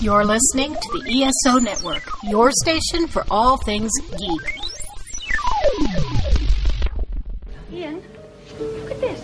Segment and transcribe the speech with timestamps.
[0.00, 4.60] You're listening to the ESO Network, your station for all things geek.
[7.72, 8.02] Ian,
[8.58, 9.20] look at this.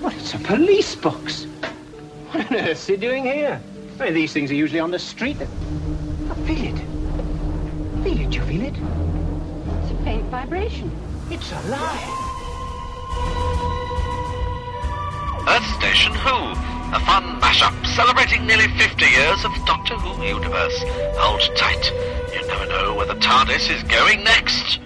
[0.00, 1.44] What, it's a police box.
[2.30, 3.60] What on earth is he doing here?
[4.00, 5.36] I mean, these things are usually on the street.
[5.40, 6.78] I feel it.
[8.02, 8.74] Feel it, you feel it?
[8.74, 10.90] It's a faint vibration.
[11.30, 12.30] It's alive.
[15.48, 20.82] Earth Station Who, a fun mashup celebrating nearly 50 years of Doctor Who universe.
[21.18, 21.92] Hold tight.
[22.34, 24.80] You never know where the TARDIS is going next.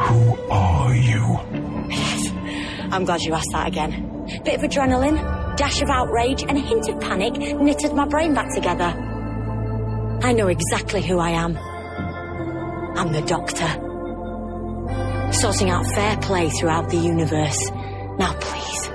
[0.00, 1.38] Who are you?
[2.90, 4.26] I'm glad you asked that again.
[4.44, 8.52] Bit of adrenaline, dash of outrage, and a hint of panic knitted my brain back
[8.52, 8.92] together.
[10.22, 11.56] I know exactly who I am.
[12.96, 13.68] I'm the Doctor.
[15.32, 17.70] Sorting out fair play throughout the universe.
[18.18, 18.88] Now, please,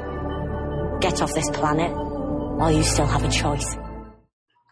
[1.00, 2.02] get off this planet
[2.57, 3.77] while you still have a choice.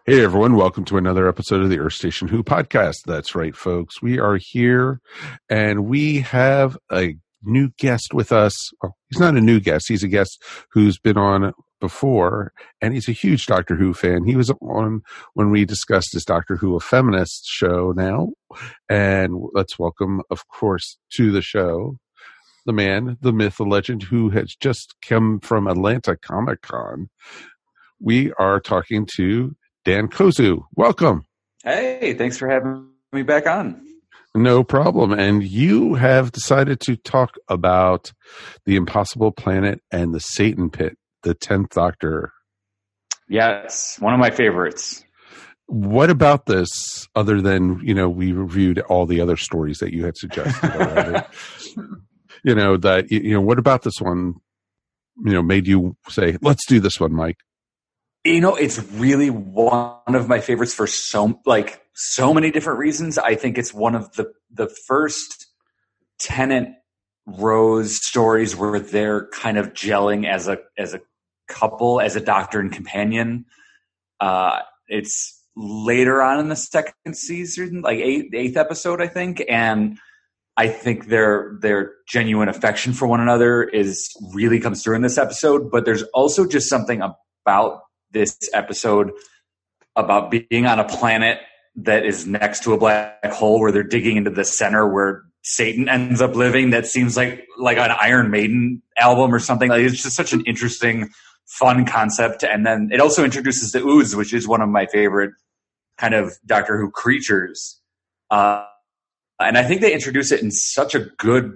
[0.05, 3.03] Hey everyone, welcome to another episode of the Earth Station Who podcast.
[3.05, 4.01] That's right, folks.
[4.01, 4.99] We are here
[5.47, 8.71] and we have a new guest with us.
[8.81, 9.87] Well, he's not a new guest.
[9.87, 14.25] He's a guest who's been on before and he's a huge Doctor Who fan.
[14.25, 15.01] He was on
[15.33, 18.29] when we discussed his Doctor Who a feminist show now.
[18.89, 21.97] And let's welcome, of course, to the show,
[22.65, 27.09] the man, the myth, the legend who has just come from Atlanta Comic Con.
[28.03, 30.63] We are talking to Dan Kozu.
[30.75, 31.23] Welcome.
[31.63, 33.85] Hey, thanks for having me back on.
[34.33, 35.11] No problem.
[35.11, 38.11] And you have decided to talk about
[38.65, 42.31] the Impossible Planet and the Satan Pit, the 10th Doctor.
[43.29, 45.03] Yes, one of my favorites.
[45.67, 50.05] What about this, other than, you know, we reviewed all the other stories that you
[50.05, 51.23] had suggested
[52.43, 54.35] you know, that, you know, what about this one,
[55.23, 57.37] you know, made you say, let's do this one, Mike?
[58.23, 63.17] You know, it's really one of my favorites for so like so many different reasons.
[63.17, 65.47] I think it's one of the the first
[66.19, 66.75] Tennant
[67.25, 71.01] Rose stories where they're kind of gelling as a as a
[71.47, 73.45] couple, as a doctor and companion.
[74.19, 79.97] Uh, it's later on in the second season, like eighth, eighth episode, I think, and
[80.57, 85.17] I think their their genuine affection for one another is really comes through in this
[85.17, 85.71] episode.
[85.71, 87.01] But there's also just something
[87.45, 89.11] about this episode
[89.95, 91.39] about being on a planet
[91.75, 95.89] that is next to a black hole where they're digging into the center where Satan
[95.89, 99.69] ends up living that seems like like an Iron Maiden album or something.
[99.69, 101.09] Like it's just such an interesting
[101.45, 102.43] fun concept.
[102.43, 105.31] And then it also introduces the Oods which is one of my favorite
[105.97, 107.79] kind of Doctor Who creatures.
[108.29, 108.65] Uh,
[109.39, 111.55] and I think they introduce it in such a good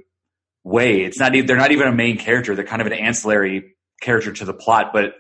[0.63, 1.01] way.
[1.01, 2.55] It's not they're not even a main character.
[2.55, 5.13] They're kind of an ancillary character to the plot but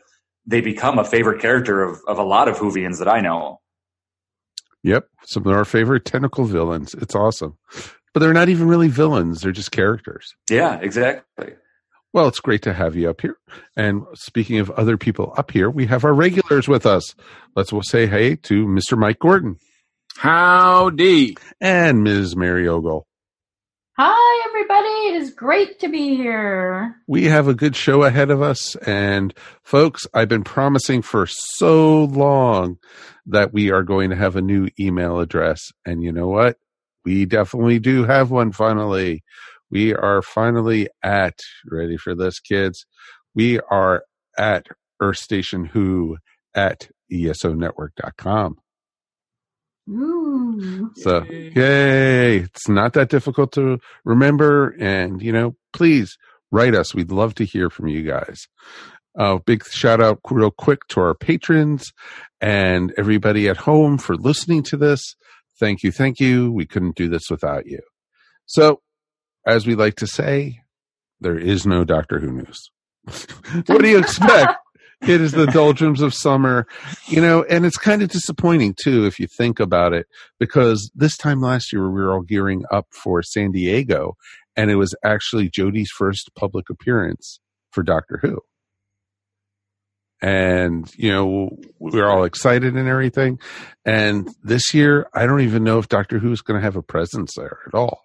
[0.45, 3.59] they become a favorite character of, of a lot of Whovians that I know.
[4.83, 6.93] Yep, some of our favorite tentacle villains.
[6.93, 7.57] It's awesome.
[8.13, 10.35] But they're not even really villains, they're just characters.
[10.49, 11.53] Yeah, exactly.
[12.13, 13.35] Well, it's great to have you up here.
[13.75, 17.13] And speaking of other people up here, we have our regulars with us.
[17.57, 18.97] Let's say hey to Mr.
[18.97, 19.57] Mike Gordon.
[20.15, 21.35] Howdy.
[21.59, 22.37] And Ms.
[22.37, 23.05] Mary Ogle.
[23.97, 25.15] Hi, everybody.
[25.15, 26.97] It is great to be here.
[27.07, 28.75] We have a good show ahead of us.
[28.85, 29.33] And
[29.63, 32.77] folks, I've been promising for so long
[33.25, 35.71] that we are going to have a new email address.
[35.85, 36.57] And you know what?
[37.05, 39.23] We definitely do have one finally.
[39.71, 42.85] We are finally at, ready for this, kids?
[43.33, 44.03] We are
[44.37, 44.67] at
[44.99, 46.17] Earth Station Who
[46.53, 48.57] at ESONetwork.com.
[49.89, 50.44] Ooh.
[50.97, 52.37] So, yay.
[52.37, 54.75] It's not that difficult to remember.
[54.79, 56.17] And, you know, please
[56.51, 56.93] write us.
[56.93, 58.47] We'd love to hear from you guys.
[59.17, 61.93] Uh, big shout out real quick to our patrons
[62.41, 65.15] and everybody at home for listening to this.
[65.59, 65.91] Thank you.
[65.91, 66.51] Thank you.
[66.51, 67.79] We couldn't do this without you.
[68.45, 68.81] So,
[69.47, 70.59] as we like to say,
[71.21, 72.71] there is no Doctor Who news.
[73.67, 74.57] what do you expect?
[75.07, 76.67] It is the doldrums of summer,
[77.07, 80.07] you know, and it's kind of disappointing too if you think about it,
[80.39, 84.15] because this time last year we were all gearing up for San Diego,
[84.55, 87.39] and it was actually Jodie's first public appearance
[87.71, 88.39] for Doctor Who.
[90.21, 93.37] And, you know, we are all excited and everything.
[93.83, 96.81] And this year, I don't even know if Doctor Who is going to have a
[96.81, 98.04] presence there at all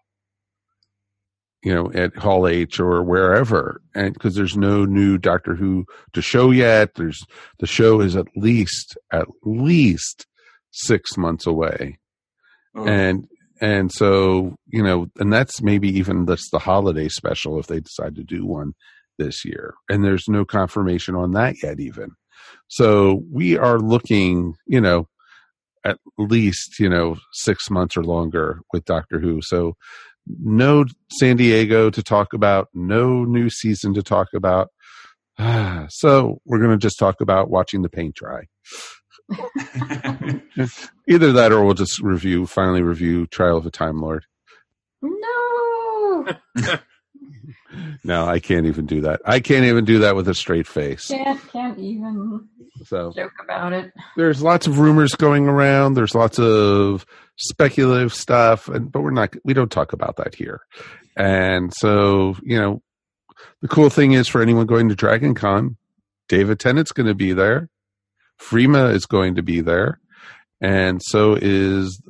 [1.62, 5.84] you know, at Hall H or wherever, and because there's no new Doctor Who
[6.14, 6.94] to show yet.
[6.94, 7.22] There's
[7.58, 10.26] the show is at least at least
[10.70, 11.98] six months away,
[12.74, 12.86] Oh.
[12.86, 13.26] and
[13.60, 18.14] and so you know, and that's maybe even this the holiday special if they decide
[18.16, 18.72] to do one
[19.18, 22.12] this year, and there's no confirmation on that yet even.
[22.68, 25.08] So we are looking, you know,
[25.84, 29.40] at least you know six months or longer with Doctor Who.
[29.42, 29.74] So
[30.26, 30.84] no
[31.18, 34.68] San Diego to talk about, no new season to talk about.
[35.88, 38.42] so we're going to just talk about watching the paint dry.
[41.08, 44.24] Either that, or we'll just review, finally review Trial of a Time Lord.
[45.02, 46.26] No.
[48.02, 49.20] No, I can't even do that.
[49.24, 51.06] I can't even do that with a straight face.
[51.08, 52.48] Can't, can't even
[52.84, 53.92] So joke about it.
[54.16, 55.94] there's lots of rumors going around.
[55.94, 57.06] There's lots of
[57.40, 59.34] speculative stuff, and but we're not.
[59.44, 60.60] We don't talk about that here.
[61.16, 62.82] And so, you know,
[63.60, 65.76] the cool thing is for anyone going to Dragon Con,
[66.28, 67.68] David Tennant's going to be there.
[68.40, 70.00] Freema is going to be there,
[70.60, 72.00] and so is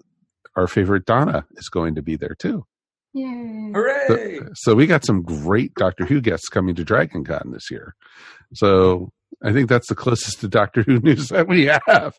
[0.57, 2.65] our favorite Donna is going to be there too.
[3.13, 3.73] Yay.
[3.75, 4.39] Hooray!
[4.39, 7.95] So, so we got some great Doctor Who guests coming to Dragon Con this year.
[8.55, 9.11] So
[9.43, 12.19] I think that's the closest to Doctor Who news that we have.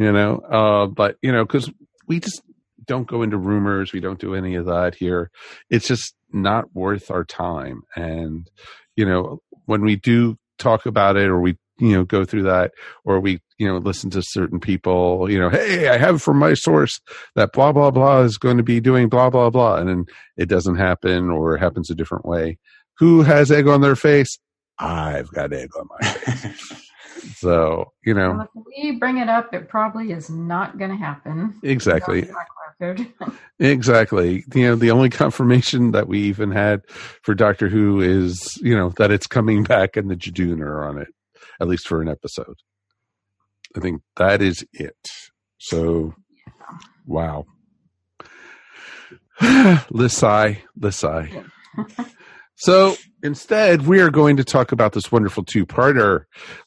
[0.00, 1.70] You know, uh, but you know, because
[2.06, 2.40] we just
[2.86, 5.30] don't go into rumors, we don't do any of that here.
[5.68, 7.82] It's just not worth our time.
[7.94, 8.50] And
[8.96, 12.72] you know, when we do talk about it, or we you know go through that,
[13.04, 16.54] or we you know listen to certain people, you know, hey, I have from my
[16.54, 16.98] source
[17.34, 20.06] that blah blah blah is going to be doing blah blah blah, and then
[20.38, 22.56] it doesn't happen, or happens a different way.
[23.00, 24.38] Who has egg on their face?
[24.78, 26.86] I've got egg on my face.
[27.36, 30.96] so you know Well, if we bring it up, it probably is not going to
[30.96, 31.54] happen.
[31.62, 32.28] exactly.
[33.58, 34.42] Exactly.
[34.54, 36.80] You know, the only confirmation that we even had
[37.22, 40.96] for Doctor Who is, you know, that it's coming back and the Judoon are on
[40.96, 41.08] it,
[41.60, 42.56] at least for an episode.
[43.76, 44.96] I think that is it.
[45.58, 46.14] So,
[47.06, 47.44] wow.
[49.42, 51.44] Lisai, Lisai.
[52.60, 56.24] So instead, we are going to talk about this wonderful two parter.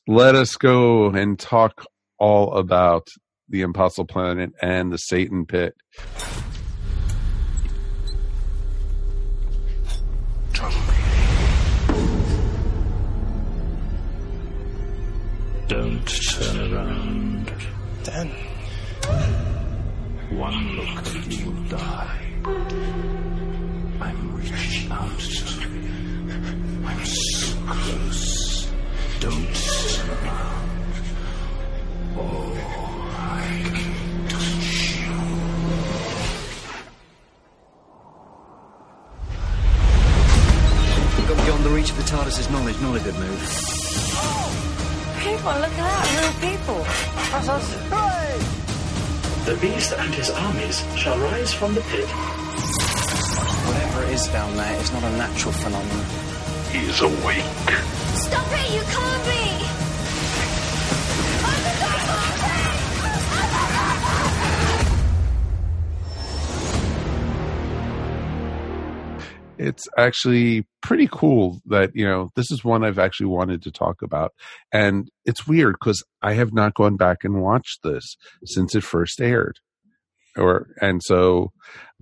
[0.07, 1.85] Let us go and talk
[2.17, 3.09] all about
[3.47, 5.75] the Impossible Planet and the Satan Pit.
[15.67, 17.53] Don't turn around.
[18.01, 18.31] Dan.
[20.31, 22.19] One look and you will die.
[24.01, 25.42] I'm reaching out
[27.81, 28.67] close.
[29.19, 30.69] Don't turn around.
[32.17, 32.53] Or
[33.15, 35.13] I can touch you.
[41.27, 43.41] Got beyond the reach of the TARDIS's knowledge, not a good move.
[44.15, 44.49] Oh,
[45.23, 46.79] People, look at that, real people.
[47.31, 47.67] That's us.
[49.45, 52.07] The beast and his armies shall rise from the pit.
[53.67, 56.32] Whatever it is down there, it's not a natural phenomenon.
[56.73, 57.45] He is awake.
[58.15, 59.53] Stop it, you can't be.
[69.63, 74.01] it's actually pretty cool that you know this is one I've actually wanted to talk
[74.01, 74.33] about,
[74.71, 78.15] and it's weird because I have not gone back and watched this
[78.45, 79.59] since it first aired,
[80.37, 81.51] or and so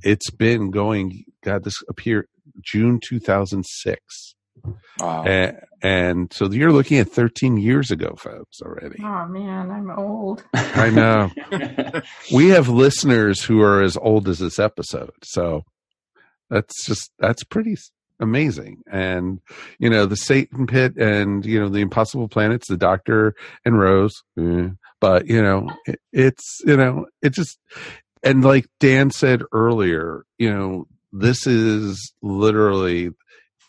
[0.01, 1.25] it's been going.
[1.43, 2.27] God, this appeared
[2.61, 4.35] June two thousand six,
[4.99, 5.23] Wow.
[5.23, 8.97] and, and so you're looking at thirteen years ago, folks, already.
[9.03, 10.43] Oh man, I'm old.
[10.53, 11.31] I know.
[12.33, 15.63] we have listeners who are as old as this episode, so
[16.49, 17.77] that's just that's pretty
[18.19, 18.83] amazing.
[18.89, 19.39] And
[19.79, 24.13] you know, the Satan Pit and you know the Impossible Planets, the Doctor and Rose,
[24.39, 27.57] eh, but you know, it, it's you know, it just
[28.23, 33.09] and like Dan said earlier, you know, this is literally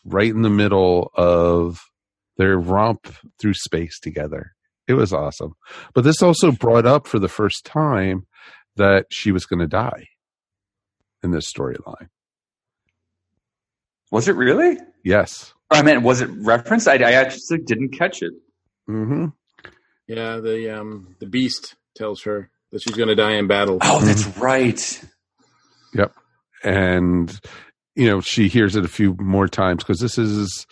[0.05, 1.81] right in the middle of
[2.37, 4.53] their romp through space together.
[4.89, 5.55] It was awesome.
[5.95, 8.27] But this also brought up for the first time
[8.77, 10.09] that she was going to die
[11.23, 12.09] in this storyline.
[14.11, 14.79] Was it really?
[15.05, 15.55] Yes.
[15.71, 16.89] I meant, was it referenced?
[16.89, 18.33] I, I actually didn't catch it.
[18.89, 19.27] Mm-hmm.
[20.09, 23.79] Yeah, the um the beast tells her that she's going to die in battle.
[23.81, 25.05] Oh, that's right.
[25.95, 26.13] Yep.
[26.65, 27.41] And
[27.95, 30.67] you know, she hears it a few more times because this is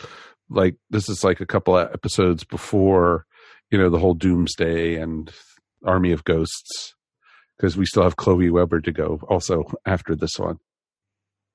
[0.49, 3.27] like this is like a couple of episodes before,
[3.71, 5.33] you know, the whole Doomsday and
[5.85, 6.95] Army of Ghosts.
[7.57, 10.59] Because we still have Chloe Webber to go also after this one.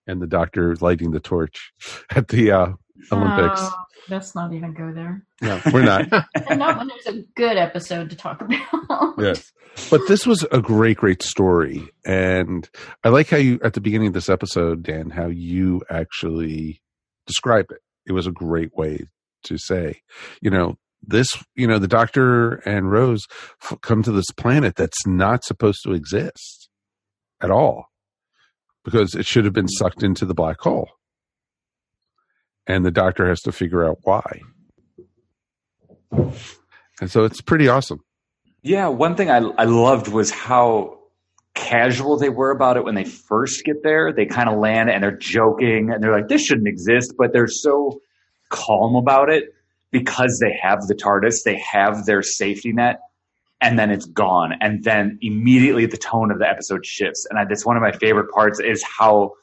[0.05, 1.71] And the doctor lighting the torch
[2.11, 2.67] at the uh
[3.11, 3.61] Olympics.
[4.09, 5.25] Let's not even go there.
[5.41, 6.07] No, we're not.
[6.49, 9.15] and not when there's a good episode to talk about.
[9.17, 9.51] yes.
[9.89, 11.89] But this was a great, great story.
[12.05, 12.69] And
[13.03, 16.81] I like how you, at the beginning of this episode, Dan, how you actually
[17.27, 17.79] describe it.
[18.05, 19.07] It was a great way
[19.43, 20.01] to say,
[20.41, 23.23] you know, this, you know, the doctor and Rose
[23.63, 26.69] f- come to this planet that's not supposed to exist
[27.41, 27.87] at all
[28.83, 30.89] because it should have been sucked into the black hole.
[32.67, 34.41] And the doctor has to figure out why.
[36.11, 37.99] And so it's pretty awesome.
[38.61, 40.97] Yeah, one thing I I loved was how
[41.53, 44.11] casual they were about it when they first get there.
[44.11, 47.47] They kind of land and they're joking and they're like, "This shouldn't exist," but they're
[47.47, 48.01] so
[48.49, 49.53] calm about it
[49.91, 52.99] because they have the TARDIS, they have their safety net,
[53.61, 57.25] and then it's gone, and then immediately the tone of the episode shifts.
[57.29, 59.33] And I, that's one of my favorite parts is how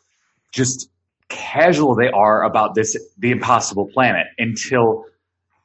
[0.52, 0.91] just
[1.33, 5.05] casual they are about this the impossible planet until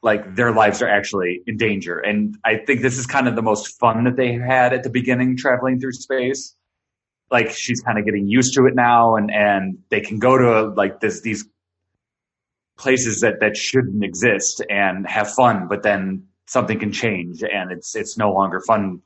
[0.02, 2.00] like their lives are actually in danger.
[2.00, 4.90] And I think this is kind of the most fun that they had at the
[4.90, 6.56] beginning traveling through space.
[7.30, 10.74] Like she's kind of getting used to it now and, and they can go to
[10.76, 11.46] like this, these
[12.78, 17.96] places that, that shouldn't exist and have fun, but then something can change and it's,
[17.96, 19.02] it's no longer fun.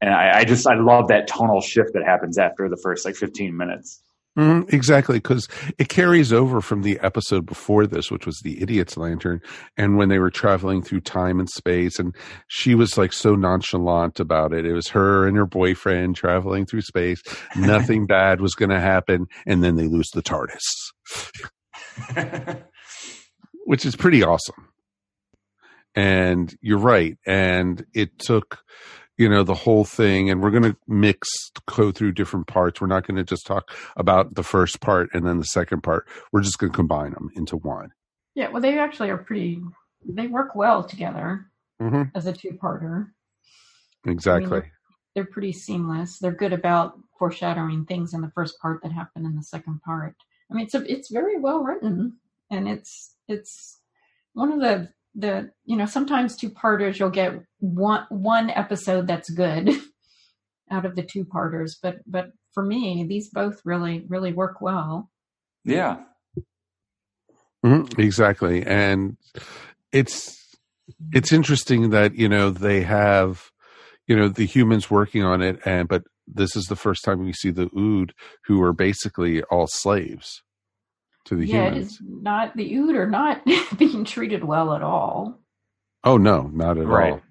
[0.00, 3.16] And I, I just, I love that tonal shift that happens after the first like
[3.16, 4.00] 15 minutes.
[4.38, 8.96] Mm, exactly, because it carries over from the episode before this, which was the Idiot's
[8.96, 9.40] Lantern,
[9.76, 12.14] and when they were traveling through time and space, and
[12.46, 14.64] she was like so nonchalant about it.
[14.64, 17.20] It was her and her boyfriend traveling through space.
[17.56, 20.62] Nothing bad was going to happen, and then they lose the TARDIS,
[23.66, 24.68] which is pretty awesome.
[25.96, 28.60] And you're right, and it took
[29.18, 31.28] you know the whole thing and we're going to mix
[31.66, 35.26] go through different parts we're not going to just talk about the first part and
[35.26, 37.90] then the second part we're just going to combine them into one
[38.34, 39.60] Yeah, well, they actually are pretty.
[40.06, 43.08] They work well together hmm as a two-parter.
[44.06, 44.62] exactly
[45.14, 46.18] They're pretty seamless.
[46.18, 50.14] They're good about foreshadowing things in the first part that happen in the second part.
[50.50, 52.18] I mean, it's a, it's very well written,
[52.50, 53.80] and it's it's
[54.34, 59.70] one of the the you know sometimes two-parters you'll get one one episode that's good
[60.70, 65.10] out of the two-parters, but but for me these both really really work well.
[65.64, 65.98] Yeah.
[67.64, 69.16] Mhm, exactly and
[69.92, 70.56] it's
[71.12, 73.50] it's interesting that you know they have
[74.06, 77.32] you know the humans working on it and but this is the first time we
[77.32, 78.12] see the ood
[78.44, 80.42] who are basically all slaves
[81.28, 83.42] to the yeah, it humans is not the Ood are not
[83.78, 85.40] being treated well at all.
[86.04, 87.12] oh no not at Right.
[87.12, 87.22] all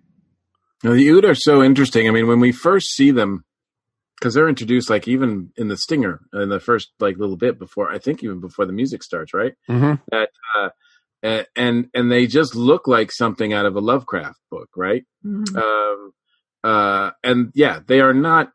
[0.83, 2.07] Now, the Ood are so interesting.
[2.07, 3.43] I mean, when we first see them,
[4.19, 7.91] because they're introduced like even in the stinger in the first like little bit before
[7.91, 9.53] I think even before the music starts, right?
[9.67, 14.69] hmm That uh, and and they just look like something out of a Lovecraft book,
[14.75, 15.03] right?
[15.25, 15.57] Mhm.
[15.57, 16.11] Um,
[16.63, 18.51] uh, and yeah, they are not,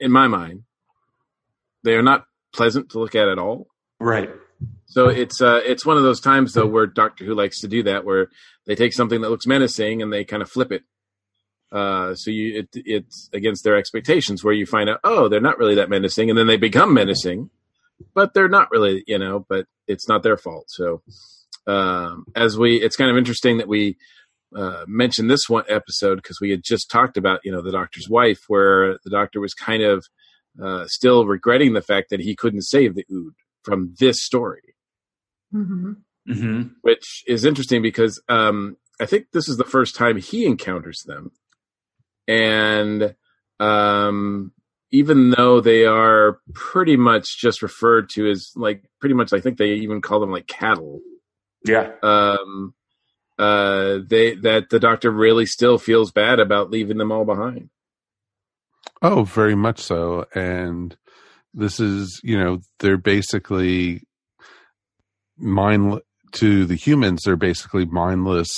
[0.00, 0.64] in my mind,
[1.84, 3.66] they are not pleasant to look at at all.
[4.00, 4.30] Right.
[4.86, 7.82] So it's uh, it's one of those times though where Doctor Who likes to do
[7.84, 8.28] that, where
[8.66, 10.82] they take something that looks menacing and they kind of flip it.
[11.72, 15.58] Uh, so you it, it's against their expectations, where you find out, oh, they're not
[15.58, 17.50] really that menacing, and then they become menacing,
[18.14, 20.66] but they're not really, you know, but it's not their fault.
[20.68, 21.02] So
[21.66, 23.96] um, as we, it's kind of interesting that we
[24.54, 28.08] uh, mentioned this one episode because we had just talked about, you know, the doctor's
[28.08, 30.04] wife, where the doctor was kind of
[30.62, 34.73] uh, still regretting the fact that he couldn't save the Ood from this story
[35.54, 35.92] Mm-hmm.
[36.28, 36.62] Mm-hmm.
[36.80, 41.32] which is interesting because um, I think this is the first time he encounters them,
[42.26, 43.14] and
[43.60, 44.52] um,
[44.90, 49.58] even though they are pretty much just referred to as like pretty much, I think
[49.58, 51.00] they even call them like cattle.
[51.64, 51.92] Yeah.
[52.02, 52.74] Um,
[53.38, 57.70] uh, they that the doctor really still feels bad about leaving them all behind.
[59.02, 60.26] Oh, very much so.
[60.34, 60.96] And
[61.52, 64.02] this is, you know, they're basically
[65.36, 66.00] mind
[66.32, 67.22] to the humans.
[67.24, 68.50] They're basically mindless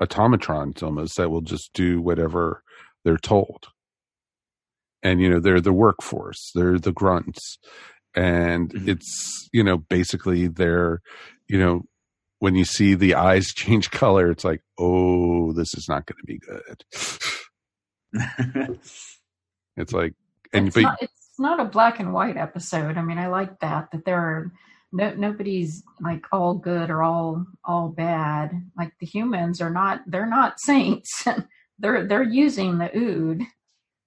[0.00, 2.62] automatrons almost that will just do whatever
[3.04, 3.66] they're told.
[5.02, 6.50] And, you know, they're the workforce.
[6.54, 7.58] They're the grunts.
[8.14, 8.88] And mm-hmm.
[8.88, 11.00] it's, you know, basically they're,
[11.48, 11.82] you know,
[12.38, 16.26] when you see the eyes change color, it's like, oh, this is not going to
[16.26, 16.84] be good.
[19.76, 20.14] It's like,
[20.52, 22.96] and it's, but not, it's not a black and white episode.
[22.96, 24.52] I mean, I like that that there are
[24.96, 28.52] no nobody's like all good or all all bad.
[28.76, 31.24] Like the humans are not they're not saints.
[31.78, 33.42] they're they're using the ood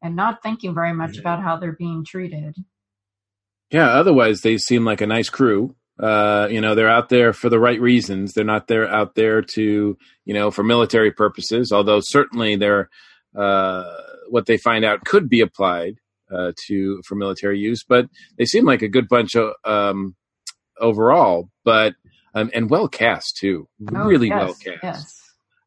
[0.01, 2.55] and not thinking very much about how they're being treated.
[3.71, 5.75] Yeah, otherwise they seem like a nice crew.
[5.99, 8.33] Uh, you know, they're out there for the right reasons.
[8.33, 11.71] They're not there out there to, you know, for military purposes.
[11.71, 12.89] Although certainly they're
[13.37, 13.83] uh,
[14.29, 15.95] what they find out could be applied
[16.33, 17.83] uh, to for military use.
[17.83, 20.15] But they seem like a good bunch of um,
[20.79, 21.49] overall.
[21.63, 21.95] But
[22.33, 24.83] um, and well cast too, Oh, really yes, well cast.
[24.83, 25.15] Yes.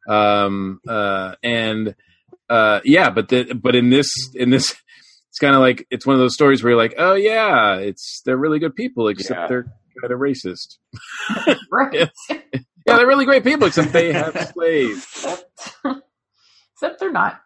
[0.09, 1.95] Um, uh, and
[2.49, 4.75] uh, yeah, but the, but in this in this,
[5.31, 8.23] it's kind of like it's one of those stories where you're like, oh yeah, it's
[8.25, 9.47] they're really good people, except Yeah.
[9.49, 9.65] they're
[10.01, 10.79] kind of racist.
[11.71, 12.11] right.
[12.31, 12.37] yeah,
[12.87, 15.27] they're really great people, except they have slaves.
[16.75, 17.41] Except they're not.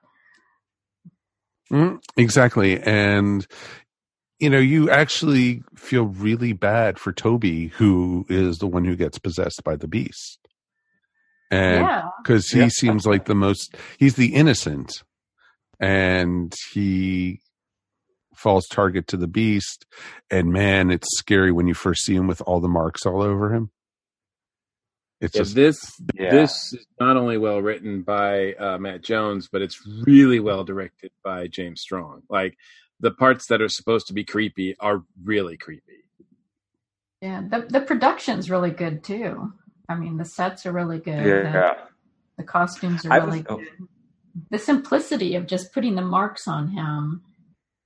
[1.70, 2.80] Mhm, exactly.
[2.80, 3.46] And,
[4.38, 9.18] you know, you actually feel really bad for Toby, who is the one who gets
[9.18, 10.38] possessed by the beast.
[11.50, 12.10] And Yeah.
[12.22, 12.68] because he Yeah.
[12.68, 15.02] seems like the most, he's the innocent
[15.80, 17.40] and he
[18.34, 19.86] falls target to the beast.
[20.30, 23.54] And man, it's scary when you first see him with all the marks all over
[23.54, 23.70] him.
[25.20, 26.30] It's Yeah, just, this Yeah.
[26.30, 31.10] this is not only well written by uh, Matt Jones, but it's really well directed
[31.24, 32.24] by James Strong.
[32.28, 32.58] Like
[33.00, 36.04] the parts that are supposed to be creepy are really creepy.
[37.20, 37.42] Yeah.
[37.48, 39.52] The the production's really good too.
[39.88, 41.24] I mean, the sets are really good.
[41.24, 41.74] The, Yeah.
[42.36, 43.56] the costumes are I really was- oh.
[43.58, 43.88] good.
[44.50, 47.22] The simplicity of just putting the marks on him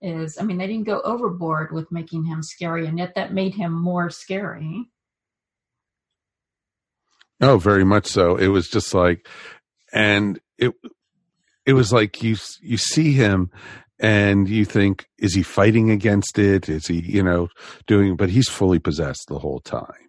[0.03, 3.55] is, I mean, they didn't go overboard with making him scary, and yet that made
[3.55, 4.87] him more scary.
[7.41, 8.37] Oh, very much so.
[8.37, 9.27] It was just like,
[9.93, 10.73] and it,
[11.65, 13.51] it was like you, you see him
[14.01, 16.71] and you think, is he fighting against it?
[16.71, 17.49] Is he, you know,
[17.87, 20.09] doing, but he's fully possessed the whole time.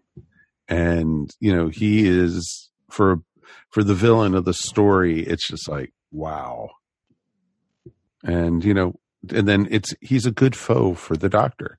[0.69, 3.17] And, you know, he is for,
[3.69, 6.69] for the villain of the story, it's just like, wow.
[8.23, 8.95] And, you know,
[9.29, 11.77] and then it's, he's a good foe for the doctor.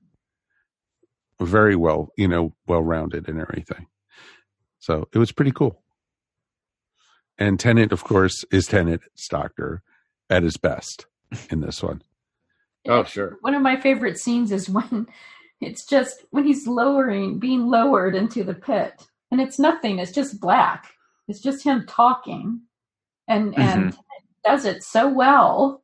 [1.41, 3.87] Very well, you know, well rounded and everything.
[4.77, 5.81] So it was pretty cool.
[7.39, 9.81] And Tennant, of course, is Tennant's doctor
[10.29, 11.07] at his best
[11.49, 12.01] in this one.
[12.85, 13.37] Oh, sure.
[13.39, 15.07] One of my favorite scenes is when
[15.61, 19.99] it's just when he's lowering, being lowered into the pit, and it's nothing.
[19.99, 20.91] It's just black.
[21.29, 22.59] It's just him talking,
[23.27, 23.61] and mm-hmm.
[23.61, 23.97] and
[24.43, 25.81] does it so well.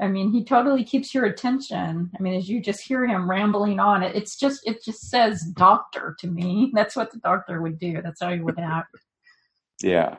[0.00, 2.10] I mean, he totally keeps your attention.
[2.18, 5.42] I mean, as you just hear him rambling on, it it's just it just says
[5.56, 6.70] doctor to me.
[6.74, 8.02] That's what the doctor would do.
[8.02, 8.94] That's how he would act.
[9.82, 10.18] Yeah.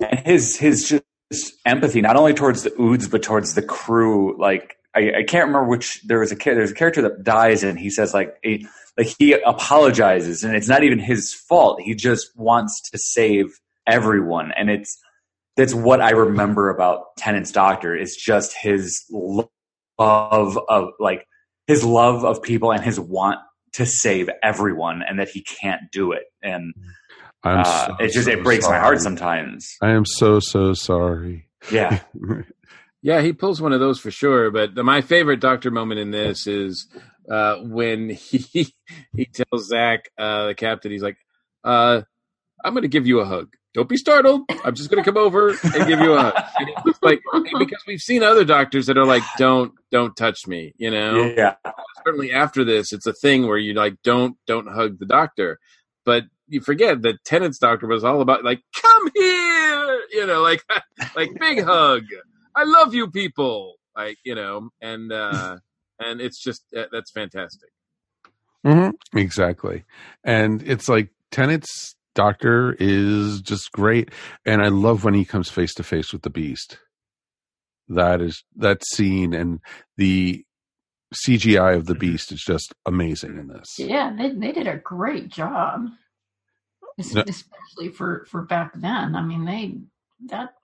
[0.00, 1.04] And his his just
[1.64, 4.38] empathy, not only towards the Oods, but towards the crew.
[4.38, 7.78] Like I, I can't remember which there was a there's a character that dies, and
[7.78, 8.64] he says like a,
[8.96, 11.80] like he apologizes, and it's not even his fault.
[11.80, 14.98] He just wants to save everyone, and it's
[15.56, 19.48] that's what I remember about Tennant's Doctor is just his love
[19.98, 21.26] of like
[21.66, 23.38] his love of people and his want
[23.74, 26.74] to save everyone, and that he can't do it, and
[27.44, 29.76] I'm uh, so, it just so it breaks my heart sometimes.
[29.80, 31.48] I am so so sorry.
[31.70, 32.00] Yeah,
[33.00, 34.50] Yeah, he pulls one of those for sure.
[34.50, 36.88] But the, my favorite Doctor moment in this is
[37.30, 38.74] uh, when he
[39.14, 41.18] he tells Zach, uh, the captain, he's like,
[41.64, 42.02] uh,
[42.64, 43.54] "I'm going to give you a hug.
[43.74, 44.42] Don't be startled.
[44.64, 47.20] I'm just going to come over and give you a hug." Like
[47.58, 51.32] because we've seen other doctors that are like, "Don't don't touch me," you know.
[51.36, 51.54] yeah,
[52.04, 55.60] Certainly after this, it's a thing where you like don't don't hug the doctor,
[56.04, 60.62] but you forget that Tennant's doctor was all about like, "Come here," you know, like
[61.16, 62.04] like big hug.
[62.54, 63.74] I love you people.
[63.96, 65.56] Like, you know, and uh
[65.98, 67.70] and it's just that- that's fantastic.
[68.64, 69.84] hmm Exactly.
[70.24, 74.10] And it's like Tennant's doctor is just great.
[74.46, 76.78] And I love when he comes face to face with the beast.
[77.88, 79.60] That is that scene and
[79.96, 80.44] the
[81.14, 83.78] CGI of the beast is just amazing in this.
[83.78, 86.07] Yeah, they they did a great job, Es- No.
[86.98, 89.14] Especially for for back then.
[89.14, 89.74] I mean, they
[90.26, 90.54] that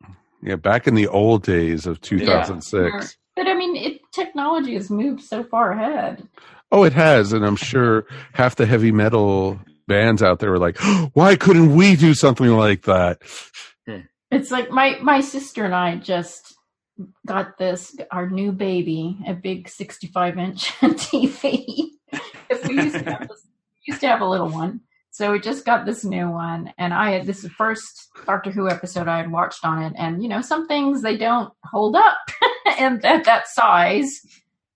[0.42, 3.16] Yeah, back in the old days of 2006.
[3.37, 6.29] But I mean, it, technology has moved so far ahead.
[6.70, 10.79] Oh, it has, and I'm sure half the heavy metal bands out there were like,
[11.14, 13.23] "Why couldn't we do something like that?"
[13.87, 14.01] Hmm.
[14.31, 16.55] It's like my my sister and I just
[17.27, 21.90] got this our new baby, a big 65 inch TV.
[22.49, 24.81] Because we used to have this, we used to have a little one,
[25.14, 26.72] so we just got this new one.
[26.77, 29.92] And I had this is the first Doctor Who episode I had watched on it,
[29.96, 32.18] and you know some things they don't hold up,
[32.81, 34.20] and at that size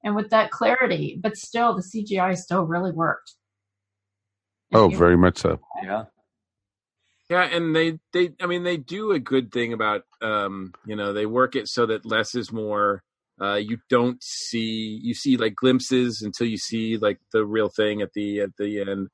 [0.05, 3.35] and with that clarity, but still the CGI still really worked.
[4.72, 5.59] Oh, very much so.
[5.83, 6.05] yeah.
[7.29, 11.12] Yeah, and they they I mean they do a good thing about um, you know,
[11.12, 13.03] they work it so that less is more.
[13.42, 18.03] Uh you don't see you see like glimpses until you see like the real thing
[18.03, 19.09] at the at the end.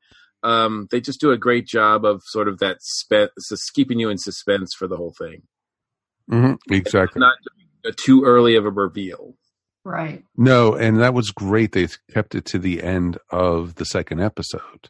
[0.45, 4.09] Um they just do a great job of sort of that spe- sus- keeping you
[4.11, 5.43] in suspense for the whole thing.
[6.29, 7.21] hmm Exactly.
[7.21, 7.35] Not
[7.97, 9.35] too early of a reveal.
[9.85, 10.25] Right.
[10.37, 11.73] No, and that was great.
[11.73, 14.89] They kept it to the end of the second episode.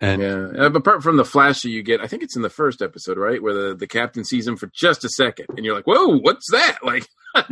[0.00, 2.82] And yeah, apart from the flash that you get, I think it's in the first
[2.82, 5.86] episode, right, where the, the captain sees him for just a second, and you're like,
[5.86, 7.08] "Whoa, what's that?" Like,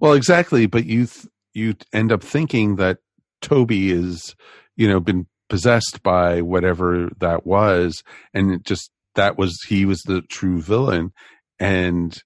[0.00, 2.98] Well, exactly, but you th- you end up thinking that
[3.40, 4.34] Toby is,
[4.76, 10.02] you know, been possessed by whatever that was, and it just that was he was
[10.02, 11.12] the true villain,
[11.60, 12.20] and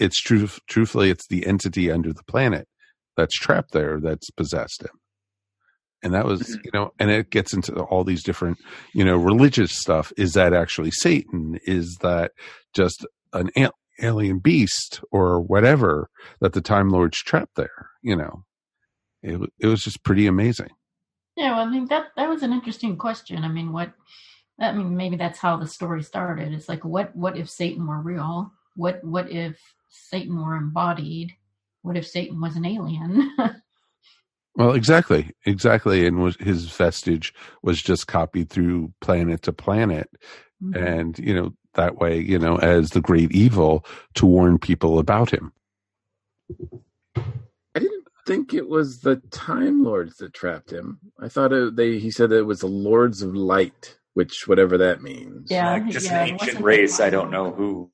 [0.00, 0.48] it's true.
[0.66, 2.66] Truthfully, it's the entity under the planet
[3.16, 4.98] that's trapped there that's possessed him,
[6.02, 6.62] and that was mm-hmm.
[6.64, 8.58] you know, and it gets into all these different
[8.92, 10.12] you know religious stuff.
[10.16, 11.60] Is that actually Satan?
[11.62, 12.32] Is that
[12.74, 13.50] just an
[14.02, 16.08] alien beast or whatever
[16.40, 17.90] that the Time Lords trapped there?
[18.02, 18.42] You know,
[19.22, 20.70] it it was just pretty amazing.
[21.36, 23.44] Yeah, well, I mean that that was an interesting question.
[23.44, 23.92] I mean, what?
[24.58, 26.52] I mean, maybe that's how the story started.
[26.52, 27.14] It's like, what?
[27.14, 28.52] What if Satan were real?
[28.74, 29.04] What?
[29.04, 31.32] What if Satan were embodied?
[31.82, 33.32] What if Satan was an alien?
[34.58, 40.08] Well, exactly, exactly, and was his vestige was just copied through planet to planet,
[40.62, 40.76] Mhm.
[41.04, 45.30] and you know that way, you know, as the great evil to warn people about
[45.30, 45.52] him.
[48.26, 50.98] I didn't think it was the Time Lords that trapped him.
[51.20, 55.00] I thought it, they he said it was the Lords of Light, which whatever that
[55.00, 55.48] means.
[55.50, 56.98] yeah, Like, just yeah, an ancient race.
[56.98, 57.90] I don't know who.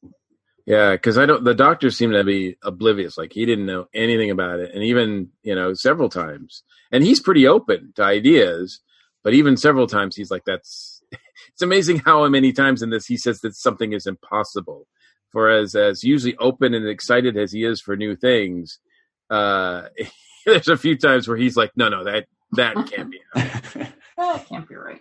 [0.64, 1.44] Yeah, because I don't.
[1.44, 5.28] The doctor seemed to be oblivious, like he didn't know anything about it, and even
[5.42, 6.62] you know several times.
[6.90, 8.80] And he's pretty open to ideas,
[9.22, 11.02] but even several times he's like, "That's."
[11.54, 14.86] It's amazing how many times in this he says that something is impossible.
[15.30, 18.78] For as as usually open and excited as he is for new things,
[19.32, 19.88] uh,
[20.46, 23.20] there's a few times where he's like, "No, no, that that can't be."
[24.16, 25.00] That can't be right.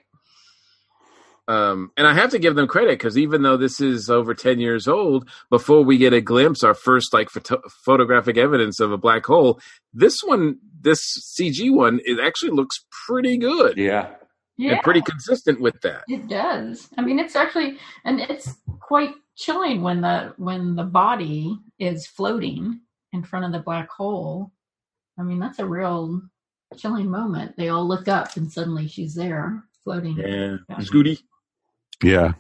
[1.48, 4.60] Um, and I have to give them credit because even though this is over 10
[4.60, 8.98] years old, before we get a glimpse, our first like photo- photographic evidence of a
[8.98, 9.60] black hole,
[9.94, 11.00] this one, this
[11.38, 14.10] CG one, it actually looks pretty good Yeah.
[14.58, 16.04] Yeah, and pretty consistent with that.
[16.08, 16.88] it does.
[16.98, 22.82] I mean, it's actually, and it's quite chilling when the when the body is floating
[23.14, 24.52] in front of the black hole.
[25.20, 26.22] I mean, that's a real
[26.78, 27.56] chilling moment.
[27.58, 30.18] They all look up, and suddenly she's there floating.
[30.18, 30.58] Yeah.
[30.80, 31.22] Scooti.
[32.04, 32.34] Yeah,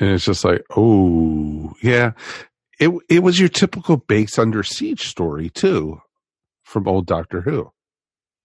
[0.00, 2.12] and it's just like, oh, yeah,
[2.80, 6.00] it it was your typical base under siege story too,
[6.64, 7.70] from old Doctor Who.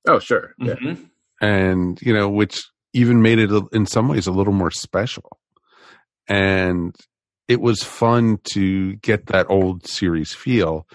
[0.07, 0.53] Oh, sure.
[0.59, 0.75] Yeah.
[0.75, 1.09] Mhm.
[1.41, 5.39] and you know which even made it in some ways a little more special
[6.29, 6.95] and
[7.47, 10.87] it was fun to get that old series feel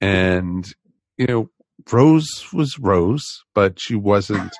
[0.00, 0.72] and
[1.16, 1.50] you know
[1.92, 4.52] rose was rose but she wasn't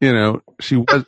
[0.00, 1.04] you know she was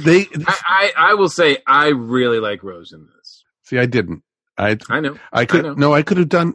[0.00, 3.44] they I, I, I will say I really like Rose in this.
[3.64, 4.22] see i didn't
[4.56, 5.16] i I know.
[5.32, 5.74] i could know.
[5.74, 6.54] no i could have done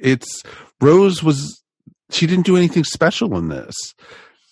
[0.00, 0.42] it's
[0.80, 1.62] rose was
[2.10, 3.74] she didn't do anything special in this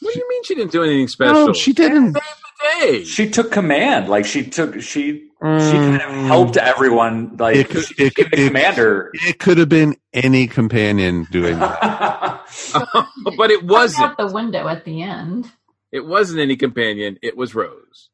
[0.00, 1.46] What do you mean she didn't do anything special?
[1.48, 2.16] no she didn't
[2.62, 3.05] Hey.
[3.05, 4.09] She took command.
[4.09, 5.99] Like she took she she Mm.
[5.99, 7.37] kind of helped everyone.
[7.38, 9.11] Like It could- she it became could- the it- commander.
[9.14, 12.46] It could have been any companion doing that.
[13.38, 14.16] but it wasn't.
[14.18, 15.51] the window at the end.
[15.92, 17.18] It wasn't any companion.
[17.23, 18.11] It was Rose.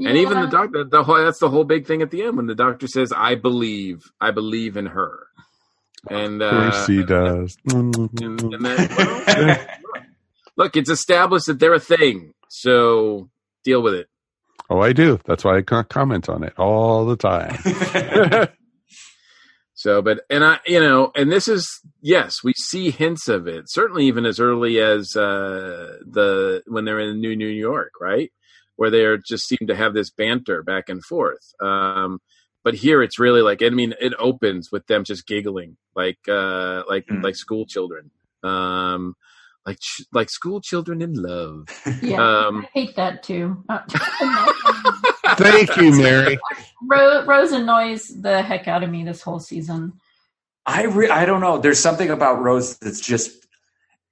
[0.00, 2.46] And even the doctor, the whole, that's the whole big thing at the end when
[2.46, 5.26] the doctor says, "I believe, I believe in her,"
[6.08, 7.56] and Of uh, course he does.
[7.66, 9.66] and, and then, well,
[10.56, 13.30] look, it's established that they're a thing, so
[13.64, 14.08] deal with it.
[14.70, 15.18] Oh, I do.
[15.24, 18.48] That's why I comment on it all the time.
[19.74, 21.64] So, but and I, you know, and this is
[22.02, 23.66] yes, we see hints of it.
[23.68, 28.32] Certainly, even as early as uh, the when they're in New New York, right,
[28.74, 31.52] where they are just seem to have this banter back and forth.
[31.62, 32.18] Um,
[32.64, 36.82] but here, it's really like I mean, it opens with them just giggling like uh,
[36.88, 37.20] like Hmm.
[37.22, 38.10] like school children,
[38.42, 39.14] um,
[39.68, 41.68] like ch- like school children in love.
[42.02, 43.62] Yeah, Um, I hate that too.
[43.68, 43.80] Uh,
[45.36, 46.38] Thank you, Mary.
[46.82, 49.92] Ro- Rose annoys the heck out of me this whole season.
[50.64, 51.58] I re- I don't know.
[51.58, 53.30] There's something about Rose that's just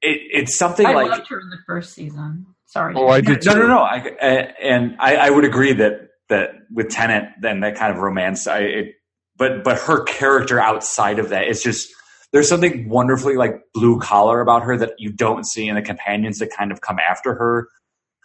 [0.03, 2.47] it, it's something I like loved her in the first season.
[2.67, 2.95] Sorry.
[2.97, 3.69] Oh, I did no, no, too.
[3.69, 3.79] no.
[3.79, 8.03] I, uh, and I, I would agree that that with Tennant, then that kind of
[8.03, 8.47] romance.
[8.47, 8.95] I, it,
[9.37, 11.89] but but her character outside of that is just
[12.33, 16.39] there's something wonderfully like blue collar about her that you don't see in the companions
[16.39, 17.69] that kind of come after her.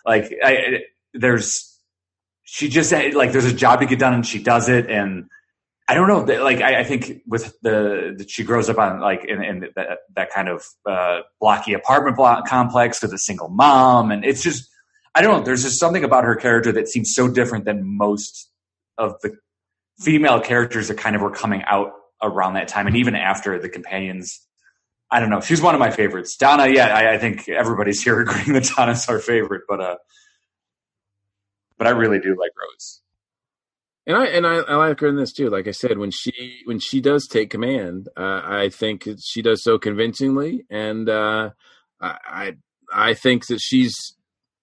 [0.06, 0.82] Like I,
[1.14, 1.80] there's
[2.44, 5.26] she just like there's a job to get done and she does it and.
[5.88, 6.20] I don't know.
[6.42, 9.98] Like I, I think with the that she grows up on like in, in that
[10.16, 14.70] that kind of uh, blocky apartment block complex with a single mom, and it's just
[15.14, 15.44] I don't know.
[15.44, 18.50] There's just something about her character that seems so different than most
[18.98, 19.36] of the
[20.00, 23.70] female characters that kind of were coming out around that time, and even after the
[23.70, 24.40] companions
[25.12, 25.42] I don't know.
[25.42, 26.38] She's one of my favorites.
[26.38, 29.98] Donna, yeah, I, I think everybody's here agreeing that Donna's our favorite, but uh,
[31.78, 33.02] but I really do like Rose.
[34.08, 35.50] And I and I, I like her in this too.
[35.50, 39.64] Like I said, when she when she does take command, uh, I think she does
[39.64, 41.50] so convincingly, and uh,
[42.00, 42.54] I
[42.92, 44.16] I think that she's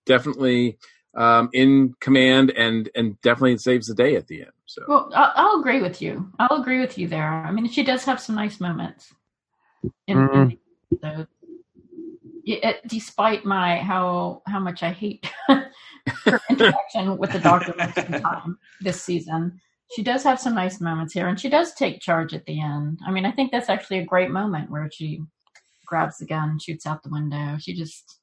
[0.06, 0.78] definitely
[1.18, 4.52] um, in command and and definitely saves the day at the end.
[4.66, 6.30] So Well, I'll, I'll agree with you.
[6.38, 7.28] I'll agree with you there.
[7.44, 9.12] I mean, she does have some nice moments.
[10.06, 10.58] In, in Mhm.
[11.00, 11.28] the episode.
[12.46, 18.06] It- despite my how how much I hate her interaction with the doctor most of
[18.08, 19.60] the time this season,
[19.94, 22.98] she does have some nice moments here, and she does take charge at the end.
[23.06, 25.20] I mean, I think that's actually a great moment where she
[25.86, 27.56] grabs the gun, shoots out the window.
[27.58, 28.17] She just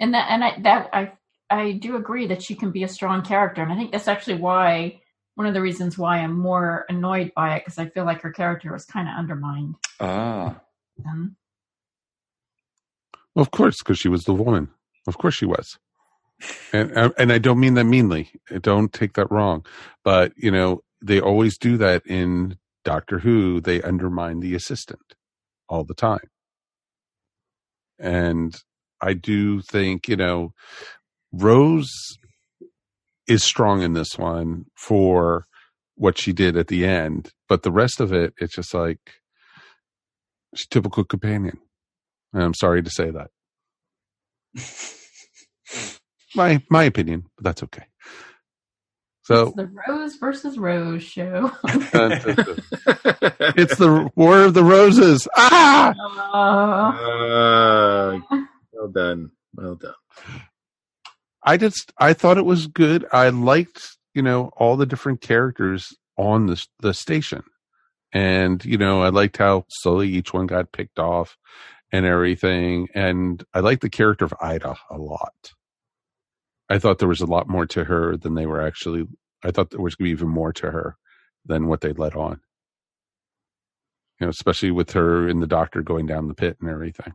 [0.00, 1.12] and that and I that I
[1.48, 4.36] I do agree that she can be a strong character, and I think that's actually
[4.36, 5.00] why
[5.36, 8.32] one of the reasons why I'm more annoyed by it because I feel like her
[8.32, 9.76] character was kind of undermined.
[10.00, 10.60] Ah.
[11.06, 11.36] Um,
[13.36, 14.70] of course, because she was the woman.
[15.06, 15.78] Of course, she was.
[16.72, 18.30] And and I don't mean that meanly.
[18.60, 19.64] Don't take that wrong.
[20.04, 23.60] But you know, they always do that in Doctor Who.
[23.60, 25.14] They undermine the assistant
[25.68, 26.28] all the time.
[27.98, 28.54] And
[29.00, 30.52] I do think you know,
[31.32, 31.90] Rose
[33.28, 35.46] is strong in this one for
[35.96, 38.98] what she did at the end, but the rest of it, it's just like
[40.54, 41.58] she's typical companion.
[42.32, 43.30] And I'm sorry to say that.
[46.34, 47.84] my my opinion, but that's okay.
[49.22, 51.50] So it's the Rose versus Rose show.
[51.64, 51.90] it's
[53.76, 55.26] the War of the Roses.
[55.36, 55.92] Ah!
[56.32, 58.42] Uh, Uh,
[58.76, 59.94] well done, well done.
[61.42, 63.06] I just I thought it was good.
[63.12, 67.42] I liked you know all the different characters on the the station,
[68.12, 71.36] and you know I liked how slowly each one got picked off
[71.92, 72.88] and everything.
[72.94, 75.52] And I liked the character of Ida a lot.
[76.68, 79.06] I thought there was a lot more to her than they were actually.
[79.44, 80.96] I thought there was going to be even more to her
[81.44, 82.40] than what they let on.
[84.18, 87.14] You know, especially with her and the doctor going down the pit and everything.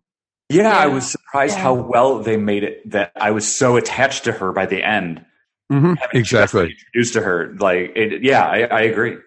[0.54, 1.64] Yeah, I was surprised Yeah.
[1.64, 2.90] how well they made it.
[2.92, 5.26] That I was so attached to her by the end.
[5.72, 5.94] Mm-hmm.
[5.94, 6.62] Having just been Exactly.
[6.72, 9.18] introduced to her, like, it, yeah, I, I agree.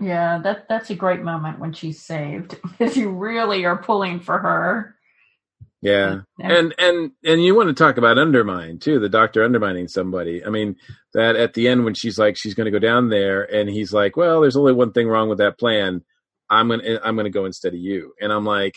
[0.00, 4.38] yeah, that that's a great moment when she's saved because you really are pulling for
[4.38, 4.94] her.
[5.80, 6.22] Yeah.
[6.38, 6.52] Yeah.
[6.58, 10.44] And and and you want to talk about undermine too, the doctor undermining somebody.
[10.44, 10.74] I mean,
[11.14, 13.92] that at the end when she's like she's going to go down there and he's
[13.92, 16.02] like, "Well, there's only one thing wrong with that plan.
[16.50, 18.76] I'm going to I'm going to go instead of you." And I'm like,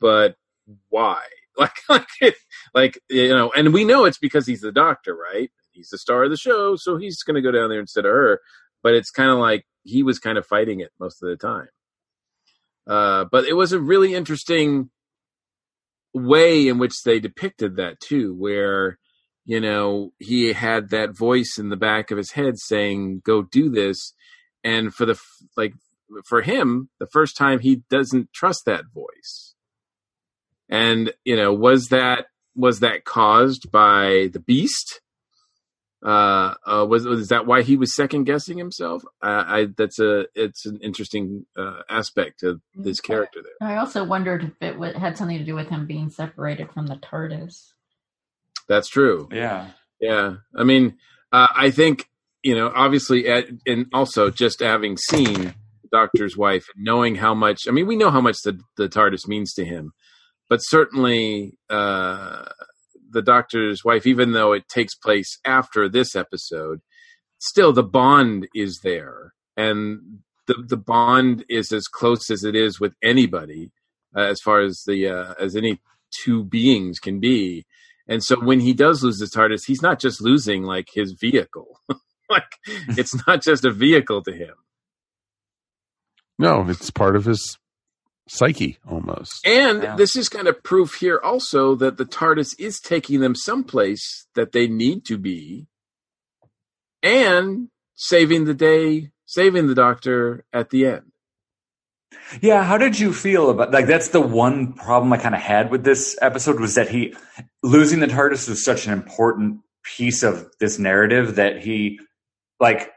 [0.00, 0.36] "But
[0.88, 1.22] why?"
[1.58, 2.34] Like like it,
[2.74, 5.50] like you know, and we know it's because he's the doctor, right?
[5.72, 8.10] He's the star of the show, so he's going to go down there instead of
[8.10, 8.40] her.
[8.82, 11.68] But it's kind of like he was kind of fighting it most of the time.
[12.86, 14.90] Uh, but it was a really interesting
[16.14, 18.98] way in which they depicted that too, where
[19.44, 23.70] you know he had that voice in the back of his head saying, "Go do
[23.70, 24.14] this,"
[24.64, 25.18] and for the
[25.56, 25.74] like
[26.24, 29.51] for him, the first time he doesn't trust that voice,
[30.72, 35.00] and you know was that was that caused by the beast?
[36.04, 39.04] Uh, uh, was was that why he was second guessing himself?
[39.22, 43.68] Uh, I that's a it's an interesting uh, aspect of this character there.
[43.68, 46.88] I also wondered if it w- had something to do with him being separated from
[46.88, 47.72] the TARDIS.
[48.68, 49.28] That's true.
[49.30, 49.68] Yeah.
[50.00, 50.96] Yeah, I mean,
[51.30, 52.08] uh, I think
[52.42, 57.34] you know, obviously, at, and also just having seen the Doctor's wife, and knowing how
[57.34, 57.68] much.
[57.68, 59.92] I mean, we know how much the the TARDIS means to him,
[60.52, 62.44] but certainly uh,
[63.10, 66.82] the Doctor's wife, even though it takes place after this episode,
[67.38, 72.78] still the bond is there, and the the bond is as close as it is
[72.78, 73.70] with anybody,
[74.14, 75.80] uh, as far as the uh, as any
[76.22, 77.64] two beings can be.
[78.06, 81.80] And so when he does lose his TARDIS, he's not just losing like his vehicle.
[82.28, 84.56] like it's not just a vehicle to him.
[86.38, 87.56] No, it's part of his
[88.28, 89.46] psyche almost.
[89.46, 89.96] And Yeah.
[89.96, 94.52] this is kind of proof here also that the TARDIS is taking them someplace that
[94.52, 95.66] they need to be
[97.02, 101.02] and saving the day, saving the doctor at the end.
[102.40, 105.70] Yeah, how did you feel about like that's the one problem I kind of had
[105.70, 107.14] with this episode was that he
[107.62, 111.98] losing the TARDIS was such an important piece of this narrative that he
[112.60, 112.90] like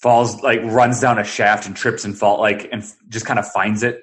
[0.00, 3.46] falls like runs down a shaft and trips and fall like and just kind of
[3.50, 4.02] finds it.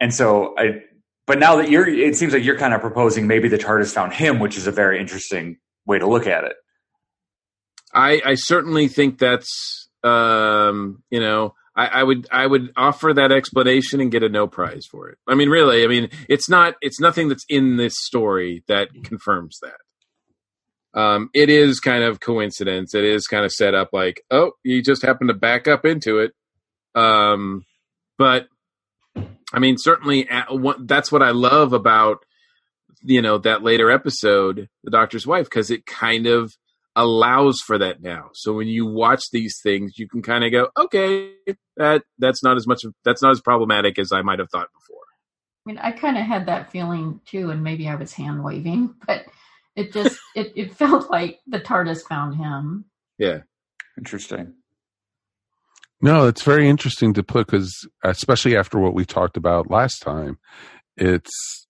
[0.00, 0.82] And so I
[1.26, 4.12] but now that you're it seems like you're kind of proposing maybe the TARDIS found
[4.12, 6.56] him, which is a very interesting way to look at it.
[7.92, 13.30] I, I certainly think that's um, you know I, I would I would offer that
[13.30, 15.18] explanation and get a no prize for it.
[15.28, 19.58] I mean, really, I mean, it's not it's nothing that's in this story that confirms
[19.62, 20.98] that.
[20.98, 22.94] Um, it is kind of coincidence.
[22.94, 26.18] It is kind of set up like, oh, you just happen to back up into
[26.18, 26.32] it.
[26.94, 27.64] Um,
[28.16, 28.48] but
[29.52, 32.24] I mean, certainly at, what, that's what I love about
[33.02, 36.52] you know that later episode, the Doctor's Wife, because it kind of
[36.96, 38.30] allows for that now.
[38.34, 41.32] So when you watch these things, you can kind of go, okay,
[41.76, 44.98] that that's not as much that's not as problematic as I might have thought before.
[45.66, 48.94] I mean, I kind of had that feeling too, and maybe I was hand waving,
[49.06, 49.26] but
[49.76, 52.84] it just it, it felt like the TARDIS found him.
[53.18, 53.40] Yeah,
[53.96, 54.54] interesting.
[56.00, 60.38] No, it's very interesting to put because, especially after what we talked about last time,
[60.96, 61.66] it's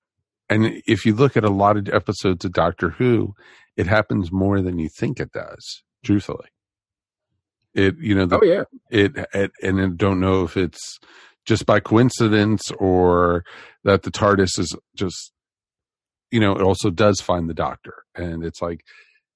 [0.50, 3.34] and if you look at a lot of episodes of Doctor Who,
[3.76, 5.82] it happens more than you think it does.
[6.04, 6.48] Truthfully,
[7.74, 10.98] it you know the, oh yeah it, it and I don't know if it's
[11.46, 13.44] just by coincidence or
[13.84, 15.32] that the TARDIS is just
[16.30, 18.82] you know it also does find the Doctor and it's like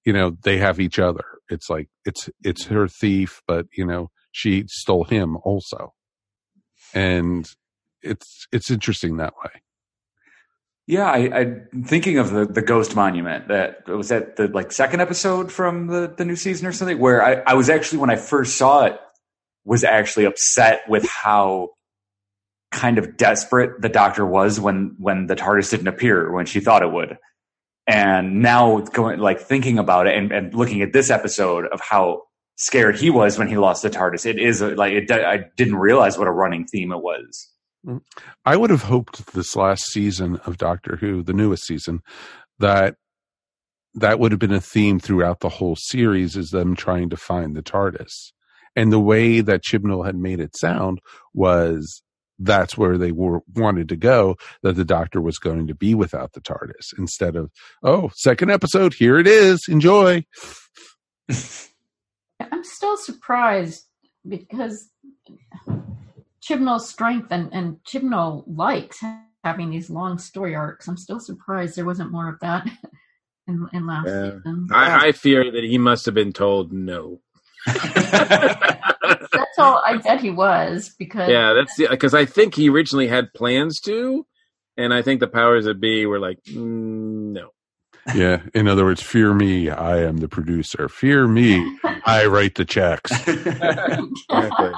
[0.04, 1.24] you know they have each other.
[1.48, 5.92] It's like it's it's her thief, but you know she stole him also,
[6.92, 7.48] and
[8.02, 9.62] it's it's interesting that way.
[10.86, 15.00] Yeah, I, I'm thinking of the, the Ghost Monument that was that the like second
[15.00, 18.16] episode from the, the new season or something where I, I was actually when I
[18.16, 18.98] first saw it
[19.64, 21.70] was actually upset with how
[22.72, 26.82] kind of desperate the doctor was when when the TARDIS didn't appear when she thought
[26.82, 27.16] it would.
[27.86, 32.22] And now going like thinking about it and, and looking at this episode of how
[32.56, 36.18] scared he was when he lost the TARDIS, it is like it, I didn't realize
[36.18, 37.48] what a running theme it was.
[37.86, 37.98] Mm-hmm.
[38.44, 42.00] I would have hoped this last season of Doctor Who, the newest season,
[42.58, 42.96] that
[43.94, 47.54] that would have been a theme throughout the whole series is them trying to find
[47.54, 48.32] the TARDIS.
[48.74, 51.00] And the way that Chibnall had made it sound
[51.34, 52.02] was
[52.38, 56.32] that's where they were wanted to go, that the doctor was going to be without
[56.32, 57.50] the TARDIS instead of,
[57.82, 60.24] oh, second episode, here it is, enjoy.
[62.50, 63.84] I'm still surprised
[64.26, 64.88] because
[66.42, 69.02] Chibnall's strength and, and Chibnall likes
[69.44, 70.88] having these long story arcs.
[70.88, 72.66] I'm still surprised there wasn't more of that
[73.48, 74.30] in, in last Yeah.
[74.36, 74.68] season.
[74.72, 77.20] I, I fear that he must have been told no.
[77.66, 83.32] That's all I bet he was because Yeah, that's because I think he originally had
[83.34, 84.26] plans to,
[84.76, 87.50] and I think the powers that be were like, mm, no.
[88.14, 88.42] Yeah.
[88.54, 90.88] In other words, fear me, I am the producer.
[90.88, 93.12] Fear me, I write the checks.
[94.30, 94.70] Exactly.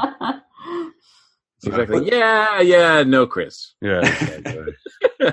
[1.66, 2.10] Exactly.
[2.10, 3.74] Yeah, yeah, no, Chris.
[3.80, 4.02] Yeah.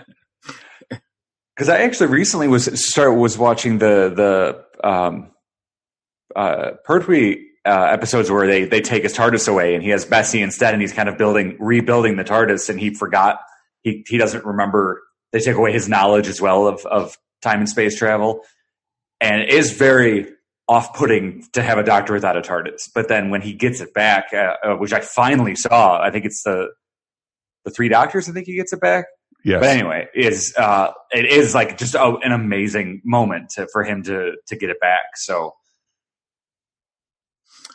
[1.61, 5.31] because I actually recently was start was watching the the um,
[6.35, 10.41] uh, Pertwee uh, episodes where they they take his TARDIS away and he has Bessie
[10.41, 13.39] instead, and he's kind of building rebuilding the TARDIS, and he forgot
[13.81, 15.01] he he doesn't remember.
[15.33, 18.41] They take away his knowledge as well of of time and space travel,
[19.19, 20.27] and it is very
[20.67, 22.89] off putting to have a doctor without a TARDIS.
[22.95, 26.25] But then when he gets it back, uh, uh, which I finally saw, I think
[26.25, 26.69] it's the
[27.65, 28.29] the three doctors.
[28.29, 29.05] I think he gets it back.
[29.43, 29.59] Yes.
[29.59, 34.03] But anyway, is uh, it is like just a, an amazing moment to, for him
[34.03, 35.15] to to get it back.
[35.15, 35.53] So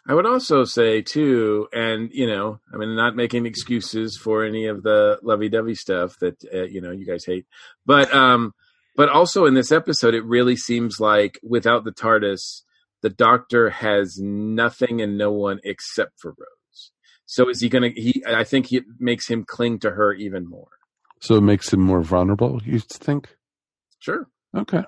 [0.08, 4.66] I would also say too, and you know, I mean, not making excuses for any
[4.66, 7.46] of the lovey-dovey stuff that uh, you know you guys hate,
[7.84, 8.54] but um,
[8.96, 12.62] but also in this episode, it really seems like without the TARDIS,
[13.02, 16.90] the Doctor has nothing and no one except for Rose.
[17.26, 17.90] So is he gonna?
[17.94, 20.68] He, I think it makes him cling to her even more.
[21.20, 23.36] So it makes him more vulnerable, you think?
[23.98, 24.28] Sure.
[24.56, 24.84] Okay.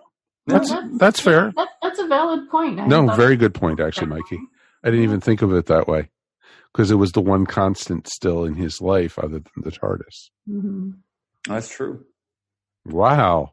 [0.46, 1.52] That's that- that's fair.
[1.56, 2.80] That, that's a valid point.
[2.80, 4.38] I No, very good point, actually, Mikey.
[4.84, 6.08] I didn't even think of it that way
[6.72, 10.30] because it was the one constant still in his life other than the TARDIS.
[10.48, 10.94] Mhm.
[11.46, 12.04] that's true.
[12.86, 13.52] Wow.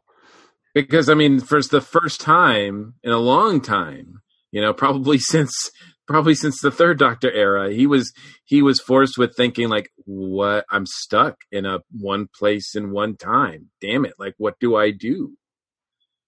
[0.76, 4.20] Because I mean, for the first time in a long time,
[4.52, 5.70] you know, probably since
[6.06, 8.12] probably since the third Doctor era, he was
[8.44, 10.66] he was forced with thinking like, "What?
[10.70, 13.70] I'm stuck in a one place in one time.
[13.80, 14.12] Damn it!
[14.18, 15.32] Like, what do I do?"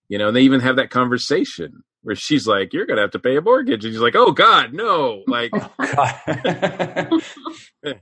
[0.09, 3.19] You know, and they even have that conversation where she's like, "You're gonna have to
[3.19, 5.53] pay a mortgage," and he's like, "Oh God, no!" Like,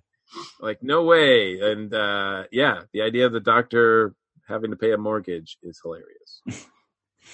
[0.61, 1.59] like no way.
[1.61, 4.14] And uh, yeah, the idea of the Doctor
[4.49, 6.42] having to pay a mortgage is hilarious.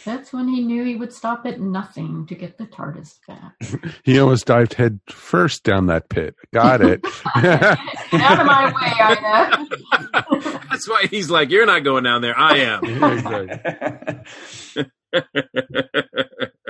[0.06, 3.54] That's when he knew he would stop at nothing to get the TARDIS back.
[4.04, 6.34] He almost dived head first down that pit.
[6.52, 7.04] Got it.
[7.36, 10.60] Out of my way, Ida.
[10.70, 12.36] That's why he's like, "You're not going down there.
[12.36, 14.24] I am."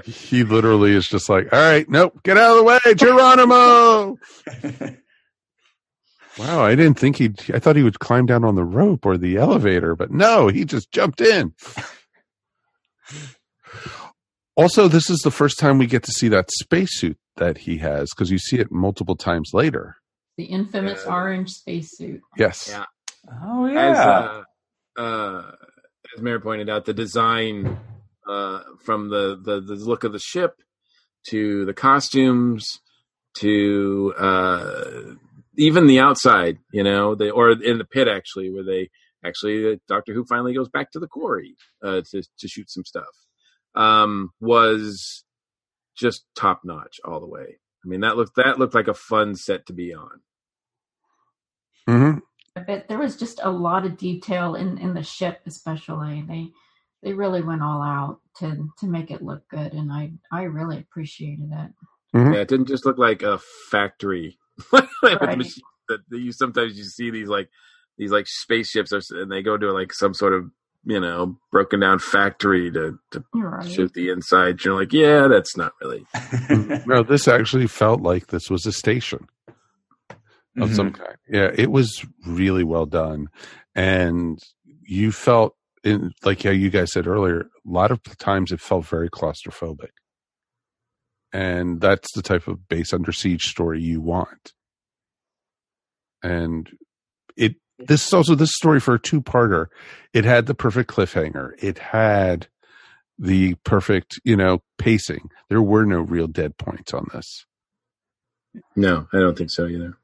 [0.05, 4.19] he literally is just like, all right, nope, get out of the way, Geronimo.
[6.39, 7.51] Wow, I didn't think he'd.
[7.53, 10.65] I thought he would climb down on the rope or the elevator, but no, he
[10.65, 11.55] just jumped in.
[14.57, 18.11] Also, this is the first time we get to see that spacesuit that he has
[18.11, 19.97] because you see it multiple times later.
[20.37, 22.21] The infamous orange spacesuit.
[22.37, 22.69] Yes.
[22.71, 22.85] Yeah.
[23.43, 24.43] Oh As uh,
[24.99, 25.53] uh,
[26.17, 27.79] as Mary pointed out, the design
[28.29, 30.61] uh, from the, the the look of the ship
[31.29, 32.81] to the costumes
[33.39, 34.85] to uh,
[35.63, 38.91] even the outside, you know, they or in the pit actually, where they
[39.25, 42.85] actually uh, Doctor Who finally goes back to the quarry uh, to to shoot some
[42.85, 43.15] stuff,
[43.75, 45.25] um, was
[45.97, 47.59] just top notch all the way.
[47.85, 50.21] I mean, that looked that looked like a fun set to be on.
[51.89, 52.19] Mm-hmm.
[52.55, 56.49] But there was just a lot of detail in in the ship, especially they
[57.03, 60.79] they really went all out to to make it look good, and I I really
[60.79, 61.71] appreciated it.
[62.15, 62.35] Mm-hmm.
[62.35, 63.39] Yeah, it didn't just look like a
[63.71, 64.39] factory.
[64.73, 65.39] With Right.
[65.39, 67.49] machines that that you sometimes you see these like
[67.99, 70.51] these like spaceships, or, s- and they go to like some sort of
[70.85, 73.69] you know broken down factory to to right.
[73.69, 74.65] shoot the inside.
[74.65, 76.05] You're like, yeah, that's not really.
[76.87, 79.27] No, this actually felt like this was a station
[80.61, 81.03] of some mm-hmm.
[81.03, 81.17] kind.
[81.29, 83.29] Yeah, it was really well done,
[83.75, 84.39] and
[84.87, 87.41] you felt in like how you guys said earlier.
[87.41, 89.91] A lot of times, it felt very claustrophobic,
[91.33, 94.53] and that's the type of base under siege story you want.
[96.23, 96.69] And
[97.37, 99.67] it this is also this story for a two parter.
[100.13, 101.53] It had the perfect cliffhanger.
[101.59, 102.47] It had
[103.19, 105.31] the perfect, you know, pacing.
[105.49, 107.45] There were no real dead points on this.
[108.77, 109.97] No, I don't think so either.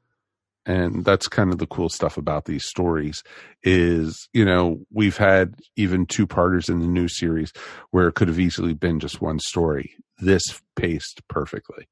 [0.65, 3.23] and that's kind of the cool stuff about these stories
[3.63, 7.51] is you know we've had even two parters in the new series
[7.91, 11.87] where it could have easily been just one story this paced perfectly.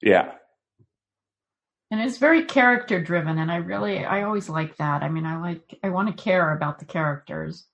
[0.00, 0.32] Yeah.
[1.90, 5.02] And it's very character driven and i really i always like that.
[5.02, 7.66] I mean i like i want to care about the characters.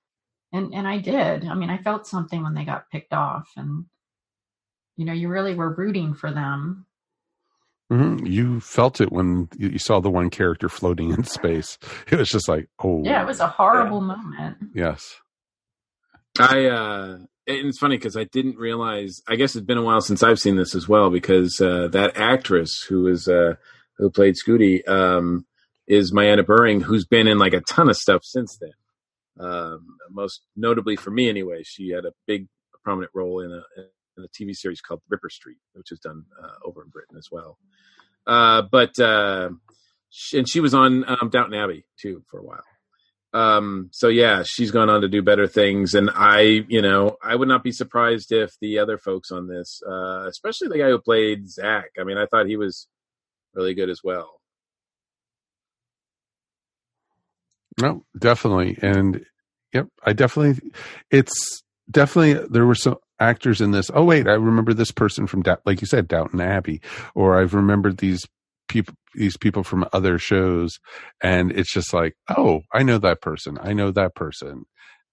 [0.53, 1.47] And and i did.
[1.47, 3.87] I mean i felt something when they got picked off and
[4.97, 6.87] you know you really were rooting for them.
[7.91, 11.79] Hmm you felt it when you you saw the one character floating in space.
[12.11, 14.57] It was just like oh yeah it was a horrible moment.
[14.75, 15.21] Yes
[16.39, 17.19] I uh
[17.49, 19.23] it's funny because I didn't realize.
[19.27, 22.17] I guess it's been a while since I've seen this as well because uh, that
[22.17, 23.55] actress who is uh,
[23.97, 25.47] who played Scooti um,
[25.87, 28.73] is MyAnna Buring, who's been in like a ton of stuff since then.
[29.41, 32.49] Um, most notably for me, anyway, she had a big
[32.85, 33.63] prominent role in a
[34.19, 37.29] in a TV series called Ripper Street, which is done uh, over in Britain as
[37.33, 37.57] well.
[38.27, 39.49] Uh, but uh,
[40.11, 42.63] sh and she was on um, Downton Abbey too for a while
[43.39, 45.95] um so yeah she's gone on to do better things.
[45.95, 49.81] And i you know i would not be surprised if the other folks on this
[49.89, 52.89] uh especially the guy who played zach i mean i thought he was
[53.55, 54.41] really good as well.
[57.81, 58.77] No definitely.
[58.83, 59.25] And
[59.73, 60.71] yep i definitely
[61.11, 63.91] it's definitely there were some actors in this.
[63.93, 66.81] Oh wait i remember this person from like you said downton abbey
[67.15, 68.25] or i've remembered these
[68.69, 70.79] people these people from other shows
[71.23, 73.59] and it's just like oh i know that person.
[73.61, 74.65] I know that person.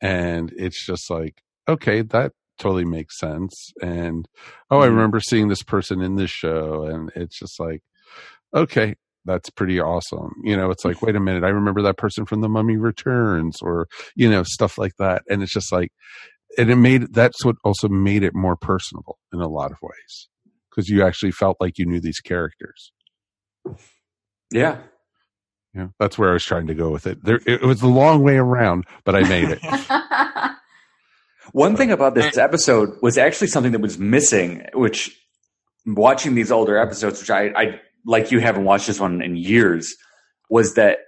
[0.02, 3.72] And it's just like okay that totally makes sense.
[3.82, 4.28] And
[4.72, 4.92] oh i Mhm.
[4.92, 6.84] remember seeing this person in this show.
[6.86, 7.82] And it's just like
[8.54, 8.96] okay
[9.26, 10.34] that's pretty awesome.
[10.44, 13.58] You know it's like wait a minute i remember that person from the mummy returns
[13.62, 15.24] or you know stuff like that.
[15.30, 15.92] And it's just like
[16.58, 20.28] and it made that's what also made it more personable in a lot of ways
[20.70, 22.92] because you actually felt like you knew these characters
[24.52, 24.80] yeah.
[25.74, 27.24] Yeah that's where i was trying to go with it.
[27.24, 29.60] There it was a long way around but i made it.
[31.52, 35.18] One thing about this episode was actually something that was missing, which
[35.86, 39.96] watching these older episodes, which I, I like you haven't watched this one in years,
[40.50, 41.00] was that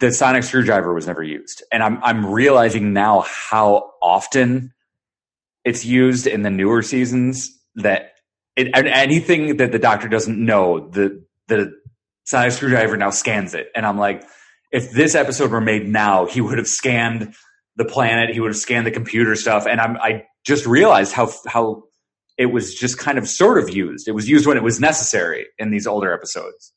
[0.00, 1.62] the sonic screwdriver was never used.
[1.72, 4.72] And I'm I'm realizing now how often
[5.64, 8.12] it's used in the newer seasons that
[8.56, 11.72] it, and anything that the doctor doesn't know, the the
[12.24, 13.68] sonic screwdriver now scans it.
[13.74, 14.22] And I'm like,
[14.70, 17.34] if this episode were made now, he would have scanned
[17.76, 18.30] the planet.
[18.30, 21.84] He would have scanned the computer stuff, and I'm, I just realized how how
[22.36, 24.08] it was just kind of sort of used.
[24.08, 26.72] It was used when it was necessary in these older episodes.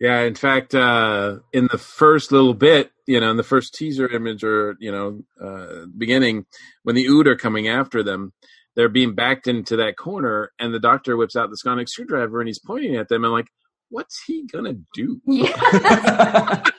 [0.00, 4.06] yeah in fact uh in the first little bit you know in the first teaser
[4.08, 6.46] image or you know uh beginning
[6.84, 8.32] when the ood are coming after them
[8.78, 12.46] they're being backed into that corner and the doctor whips out the sonic screwdriver and
[12.46, 13.48] he's pointing at them and like
[13.90, 16.62] what's he gonna do yeah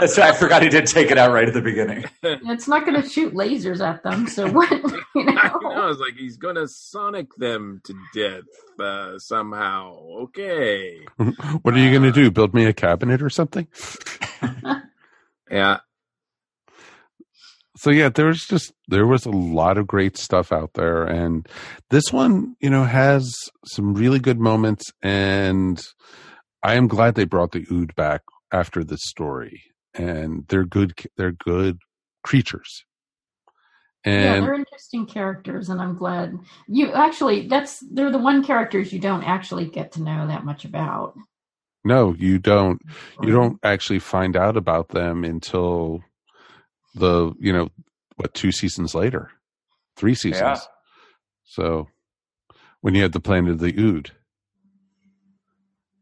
[0.00, 0.34] That's right.
[0.34, 2.04] I forgot he did take it out right at the beginning.
[2.24, 4.70] It's not going to shoot lasers at them, so what?
[5.14, 5.32] You know?
[5.40, 5.88] I know.
[5.88, 9.94] It's like he's going to sonic them to death uh, somehow.
[10.22, 10.98] Okay.
[11.62, 12.30] what are you going to do?
[12.30, 13.68] Build me a cabinet or something?
[15.50, 15.78] Yeah.
[17.82, 21.48] So yeah, there was just there was a lot of great stuff out there, and
[21.90, 23.28] this one, you know, has
[23.64, 25.84] some really good moments, and
[26.62, 28.22] I am glad they brought the Ood back
[28.52, 29.64] after this story,
[29.94, 30.92] and they're good.
[31.16, 31.78] They're good
[32.22, 32.84] creatures,
[34.04, 37.48] yeah, they're interesting characters, and I'm glad you actually.
[37.48, 41.16] That's they're the one characters you don't actually get to know that much about.
[41.84, 42.80] no, you don't.
[42.84, 42.92] You
[43.26, 43.32] mm-hmm.
[43.32, 46.04] don't actually find out about them until
[46.94, 47.68] the you know
[48.16, 49.30] what two seasons later,
[49.96, 50.40] three seasons.
[50.40, 50.58] Yeah.
[51.44, 51.88] So
[52.80, 54.12] when you had the planet of the Ood,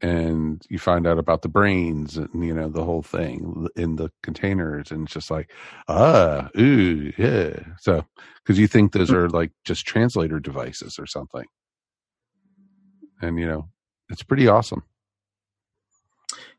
[0.03, 4.11] and you find out about the brains and you know the whole thing in the
[4.23, 5.53] containers, and it's just like
[5.89, 7.61] ah ooh yeah.
[7.79, 8.05] So
[8.43, 11.45] because you think those are like just translator devices or something,
[13.21, 13.69] and you know
[14.09, 14.83] it's pretty awesome.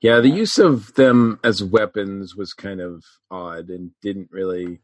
[0.02, 4.80] Yeah, the use of them as weapons was kind of odd and didn't really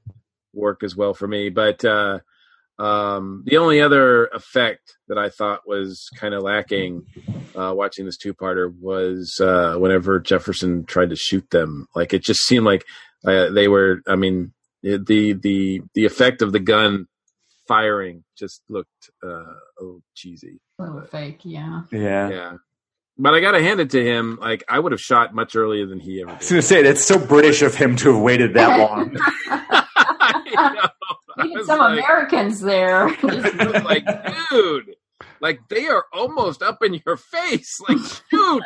[0.54, 1.50] work as well for me.
[1.50, 2.20] But uh,
[2.78, 7.06] um, the only other effect that I thought was kind of lacking
[7.56, 11.88] uh, watching this two-parter was uh, whenever Jefferson tried to shoot them.
[11.96, 12.86] Like it just seemed like
[13.26, 14.02] uh, they were.
[14.08, 14.54] I mean,
[14.84, 17.08] it- the the the effect of the gun
[17.68, 20.60] firing just looked uh, a little cheesy.
[20.78, 21.82] A little fake, yeah.
[21.92, 22.30] Yeah.
[22.30, 22.54] Yeah.
[23.20, 24.38] But I gotta hand it to him.
[24.40, 26.50] Like I would have shot much earlier than he ever I was did.
[26.54, 29.18] going to say, that's so British of him to have waited that long.
[31.46, 33.10] Even some like- Americans there.
[33.22, 34.06] Just like,
[34.50, 34.96] dude,
[35.42, 37.80] like they are almost up in your face.
[37.88, 37.98] Like,
[38.30, 38.64] shoot.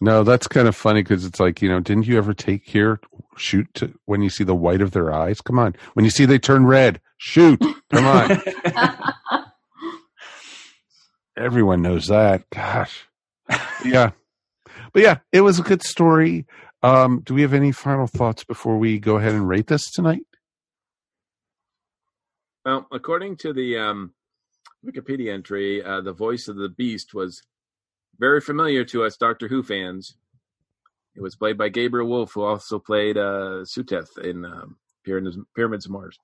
[0.00, 3.00] No, that's kind of funny because it's like you know, didn't you ever take here
[3.36, 5.40] shoot to, when you see the white of their eyes?
[5.40, 7.60] Come on, when you see they turn red, shoot!
[7.90, 8.40] Come on,
[11.38, 12.48] everyone knows that.
[12.50, 13.06] Gosh,
[13.84, 14.10] yeah,
[14.92, 16.46] but yeah, it was a good story.
[16.82, 20.22] Um, do we have any final thoughts before we go ahead and rate this tonight?
[22.64, 24.12] Well, according to the um,
[24.84, 27.42] Wikipedia entry, uh, the voice of the beast was
[28.18, 30.16] very familiar to us Doctor Who fans.
[31.16, 35.86] It was played by Gabriel Woolf, who also played uh, Sutekh in um, Pyramids, Pyramids
[35.86, 36.16] of Mars.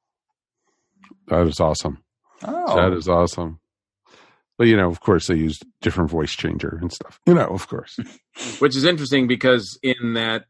[1.28, 2.04] That is awesome.
[2.44, 2.76] Oh.
[2.76, 3.58] That is awesome.
[4.56, 7.20] But you know, of course, they used different voice changer and stuff.
[7.26, 7.98] You know, of course.
[8.60, 10.44] which is interesting because in that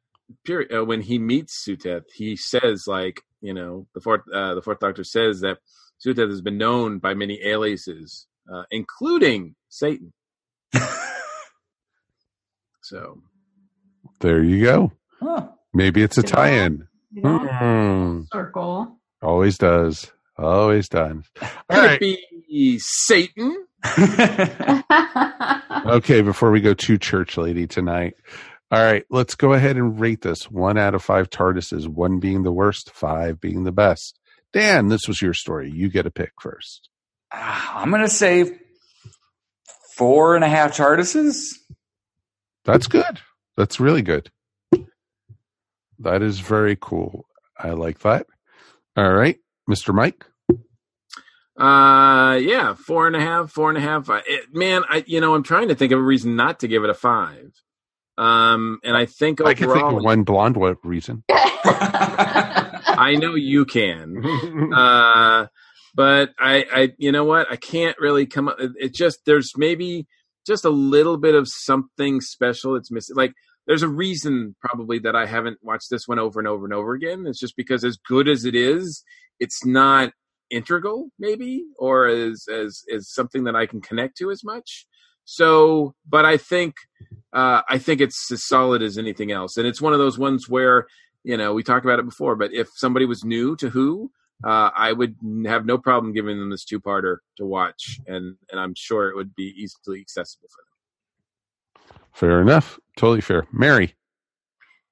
[0.45, 4.63] period uh, when he meets Sutekh, he says like you know the fourth uh, the
[4.63, 5.59] fourth Doctor says that
[6.05, 10.13] Sutekh has been known by many aliases, uh, including Satan.
[12.83, 13.21] so
[14.21, 14.93] There you go.
[15.21, 15.49] Huh.
[15.73, 16.89] Maybe it's a Good tie-in.
[17.13, 18.21] You know, Hmm.
[18.33, 18.99] circle.
[19.23, 20.11] Always does.
[20.37, 21.25] Always does.
[21.41, 22.03] All could right.
[22.03, 23.67] it be Satan?
[25.87, 28.15] Okay, before we go to church lady tonight.
[28.71, 30.51] All right, let's go ahead and rate this.
[30.51, 34.19] One out of five TARDISes, one being the worst, five being the best.
[34.55, 35.71] Dan, this was your story.
[35.71, 36.89] You get a pick first.
[37.33, 38.59] Ah, I'm going to say
[39.95, 41.53] four and a half TARDISes.
[42.65, 43.21] That's good.
[43.59, 44.31] That's really good.
[45.99, 47.27] That is very cool.
[47.59, 48.27] I like that.
[48.97, 49.39] All right,
[49.71, 49.95] Mr.
[49.95, 50.25] Mike.
[51.57, 54.09] Uh, yeah, four and a half, four and a half.
[54.11, 56.85] It, man, I you know I'm trying to think of a reason not to give
[56.85, 57.53] it a five.
[58.17, 61.25] Um, and I think I can think of one blonde one reason.
[61.31, 64.73] I know you can.
[64.75, 65.47] uh,
[65.95, 67.51] but I, I, you know what?
[67.51, 68.61] I can't really come up.
[68.61, 70.07] It, it just there's maybe
[70.47, 73.17] just a little bit of something special that's missing.
[73.17, 73.33] Like
[73.67, 76.95] there's a reason probably that I haven't watched this one over and over and over
[76.95, 77.27] again.
[77.27, 79.03] It's just because as good as it is,
[79.41, 80.13] it's not
[80.51, 84.87] integral maybe or as as as something that I can connect to as much.
[85.25, 86.75] So, but I think
[87.33, 90.49] uh, I think it's as solid as anything else, and it's one of those ones
[90.49, 90.87] where
[91.23, 92.37] you know we talked about it before.
[92.37, 94.11] But if somebody was new to Who,
[94.45, 95.17] uh, I would
[95.47, 99.35] have no problem giving them this two-parter to watch, and and I'm sure it would
[99.35, 102.01] be easily accessible for them.
[102.13, 102.79] Fair enough.
[102.97, 103.47] Totally fair.
[103.53, 103.95] Mary.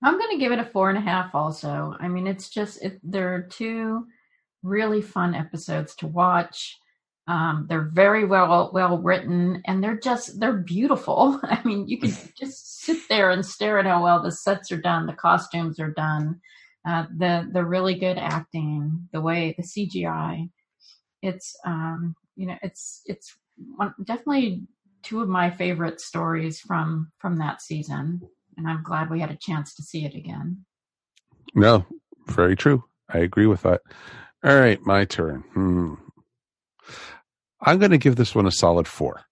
[0.05, 1.33] I'm going to give it a four and a half.
[1.33, 4.07] Also, I mean, it's just it, there are two
[4.63, 6.79] really fun episodes to watch.
[7.29, 11.41] Um, they're very well well written, and they're just they're beautiful.
[11.45, 14.81] I mean, you can just sit there and stare at how well the sets are
[14.81, 16.41] done, the costumes are done,
[16.87, 20.51] uh, the the really good acting, the way the CGI.
[21.23, 23.37] It's um, you know it's it's
[23.77, 24.63] one, definitely
[25.03, 28.21] two of my favorite stories from from that season.
[28.57, 30.65] and I'm glad we had a chance to see it again.
[31.55, 31.87] No,
[32.29, 32.85] very true.
[33.09, 33.83] I agree with that.
[34.45, 35.45] All right, my turn.
[35.53, 35.95] Hmm.
[37.61, 39.22] I'm going to give this one a solid four.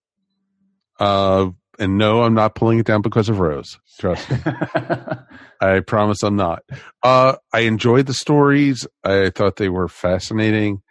[1.00, 1.50] Uh,
[1.80, 3.78] and no, I'm not pulling it down because of Rose.
[3.98, 4.36] Trust me.
[5.60, 6.62] I promise I'm not.
[7.02, 8.86] Uh, I enjoyed the stories.
[9.02, 10.82] I thought they were fascinating.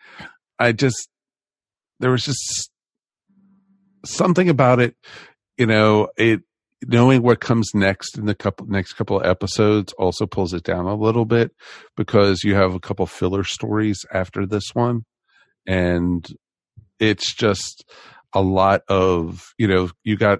[0.57, 1.09] I just,
[1.99, 2.72] there was just
[4.03, 4.95] something about it,
[5.57, 6.41] you know, it,
[6.86, 10.86] knowing what comes next in the couple next couple of episodes also pulls it down
[10.86, 11.52] a little bit
[11.98, 15.06] because you have a couple filler stories after this one.
[15.68, 16.26] And
[17.00, 17.90] it's just
[18.34, 20.40] a lot of you know you got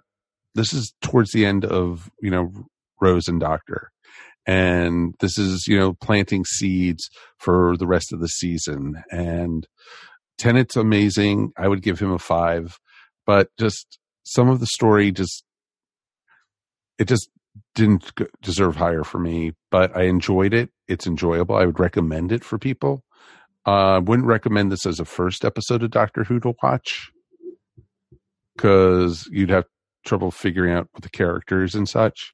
[0.56, 2.52] this is towards the end of you know
[3.02, 3.92] rose and doctor.
[4.46, 9.04] And this is you know planting seeds for the rest of the season.
[9.12, 9.68] And
[10.38, 11.52] Tennant's amazing.
[11.58, 12.80] I would give him a five.
[13.26, 15.44] But just some of the story just
[17.00, 17.30] it just
[17.74, 18.12] didn't
[18.44, 22.58] deserve higher for me but i enjoyed it it's enjoyable i would recommend it for
[22.60, 23.04] people
[23.68, 27.12] uh, I wouldn't recommend this as a first episode of Doctor Who to watch
[28.56, 29.66] because you'd have
[30.06, 32.34] trouble figuring out the characters and such.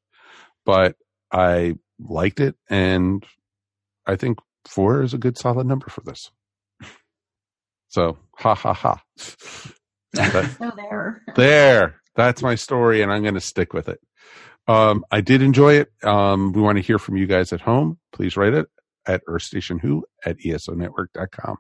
[0.66, 0.95] But
[1.32, 3.26] I liked it, and
[4.05, 6.32] I think four is a good solid number for this.
[7.89, 9.01] So, ha ha ha.
[10.13, 11.22] That- So there.
[11.36, 13.99] there, that's my story, and I'm going to stick with it.
[14.68, 15.91] Um, I did enjoy it.
[16.03, 17.99] Um, we want to hear from you guys at home.
[18.11, 18.68] Please write it
[19.05, 21.57] at earthstationwho at E esonetwork.com.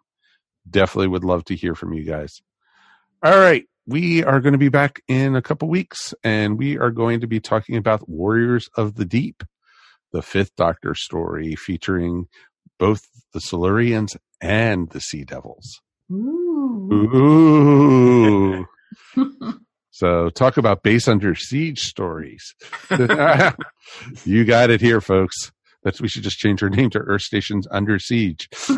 [0.69, 2.41] Definitely would love to hear from you guys.
[3.23, 3.65] All right.
[3.87, 7.27] We are going to be back in a couple weeks and we are going to
[7.27, 9.43] be talking about Warriors of the Deep,
[10.11, 12.25] the fifth Doctor story featuring
[12.79, 15.81] both the Silurians and the Sea Devils.
[16.11, 17.45] Ooh.
[19.95, 22.53] so talk about base under siege stories.
[24.25, 25.53] you got it here, folks.
[25.85, 28.49] That's we should just change our name to Earth Stations Under Siege.
[28.57, 28.75] so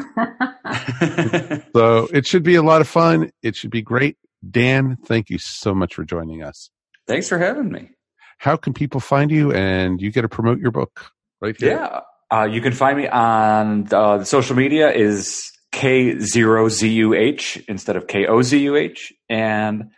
[2.14, 3.32] it should be a lot of fun.
[3.42, 4.18] It should be great.
[4.48, 6.70] Dan, thank you so much for joining us.
[7.08, 7.90] Thanks for having me.
[8.38, 11.10] How can people find you and you get to promote your book
[11.42, 11.72] right here?
[11.72, 12.02] Yeah.
[12.30, 19.00] Uh, you can find me on uh, the social media is K0ZUH instead of KOZUH.
[19.30, 19.90] And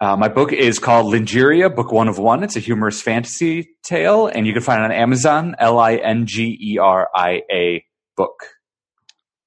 [0.00, 2.42] uh, my book is called Lingeria, Book One of One.
[2.42, 6.26] It's a humorous fantasy tale, and you can find it on Amazon, L I N
[6.26, 7.84] G E R I A
[8.16, 8.34] book.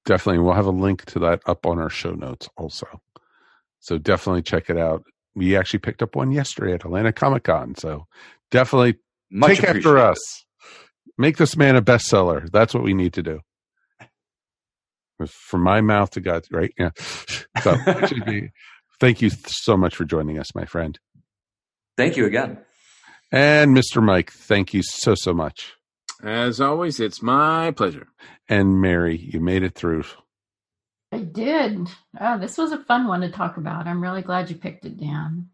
[0.06, 0.42] Definitely.
[0.42, 2.86] We'll have a link to that up on our show notes also.
[3.80, 5.04] So definitely check it out.
[5.34, 7.74] We actually picked up one yesterday at Atlanta Comic Con.
[7.76, 8.06] So
[8.50, 8.96] definitely
[9.30, 10.18] Much take after us.
[11.16, 12.50] Make this man a bestseller.
[12.50, 13.40] That's what we need to do.
[15.26, 16.72] From my mouth to God, right?
[16.78, 16.90] Yeah.
[17.62, 18.48] So it should be,
[19.00, 20.98] thank you so much for joining us, my friend.
[21.96, 22.58] Thank you again.
[23.32, 24.02] And Mr.
[24.02, 25.72] Mike, thank you so, so much.
[26.22, 28.08] As always, it's my pleasure.
[28.48, 30.04] And Mary, you made it through.
[31.12, 31.88] I did.
[32.20, 33.86] Oh, this was a fun one to talk about.
[33.86, 35.48] I'm really glad you picked it, Dan.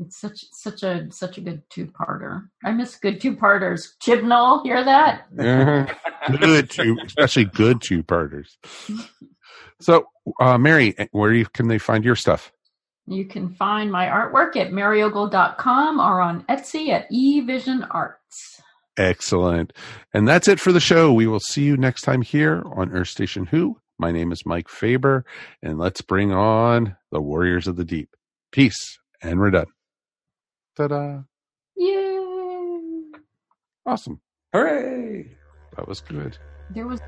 [0.00, 2.48] It's such such a such a good two parter.
[2.64, 3.96] I miss good two parters.
[4.00, 5.26] Chibnall, hear that?
[6.40, 8.58] good two, especially good two parters.
[9.80, 10.06] So,
[10.40, 12.52] uh, Mary, where can they find your stuff?
[13.10, 18.60] You can find my artwork at maryogle.com or on Etsy at eVision Arts.
[18.98, 19.72] Excellent.
[20.12, 21.12] And that's it for the show.
[21.12, 23.78] We will see you next time here on Earth Station Who.
[23.98, 25.24] My name is Mike Faber,
[25.62, 28.10] and let's bring on the Warriors of the Deep.
[28.52, 29.66] Peace, and we're done.
[30.76, 31.22] Ta-da!
[31.76, 33.02] Yay!
[33.86, 34.20] Awesome.
[34.52, 35.36] Hooray!
[35.76, 36.36] That was good.
[36.70, 37.00] There was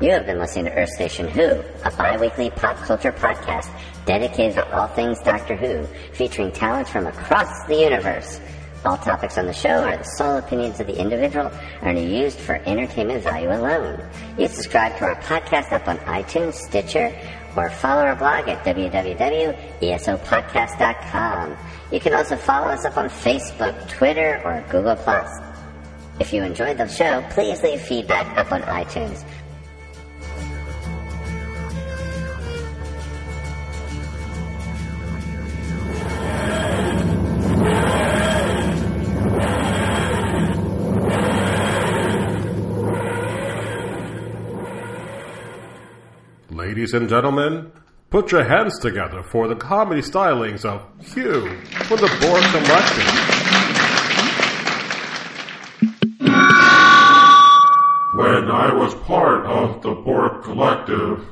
[0.00, 3.68] You have been listening to Earth Station Who, a bi-weekly pop culture podcast
[4.06, 8.40] dedicated to all things Doctor Who, featuring talent from across the universe.
[8.84, 11.50] All topics on the show are the sole opinions of the individual
[11.82, 14.00] and are used for entertainment value alone.
[14.38, 17.12] You can subscribe to our podcast up on iTunes, Stitcher,
[17.56, 21.56] or follow our blog at www.esopodcast.com.
[21.90, 24.94] You can also follow us up on Facebook, Twitter, or Google+.
[26.20, 29.24] If you enjoyed the show, please leave feedback up on iTunes.
[46.78, 47.72] Ladies and gentlemen,
[48.08, 50.80] put your hands together for the comedy stylings of
[51.12, 53.08] Hugh from the Borg Collective.
[58.14, 61.26] When I was part of the Borg Collective,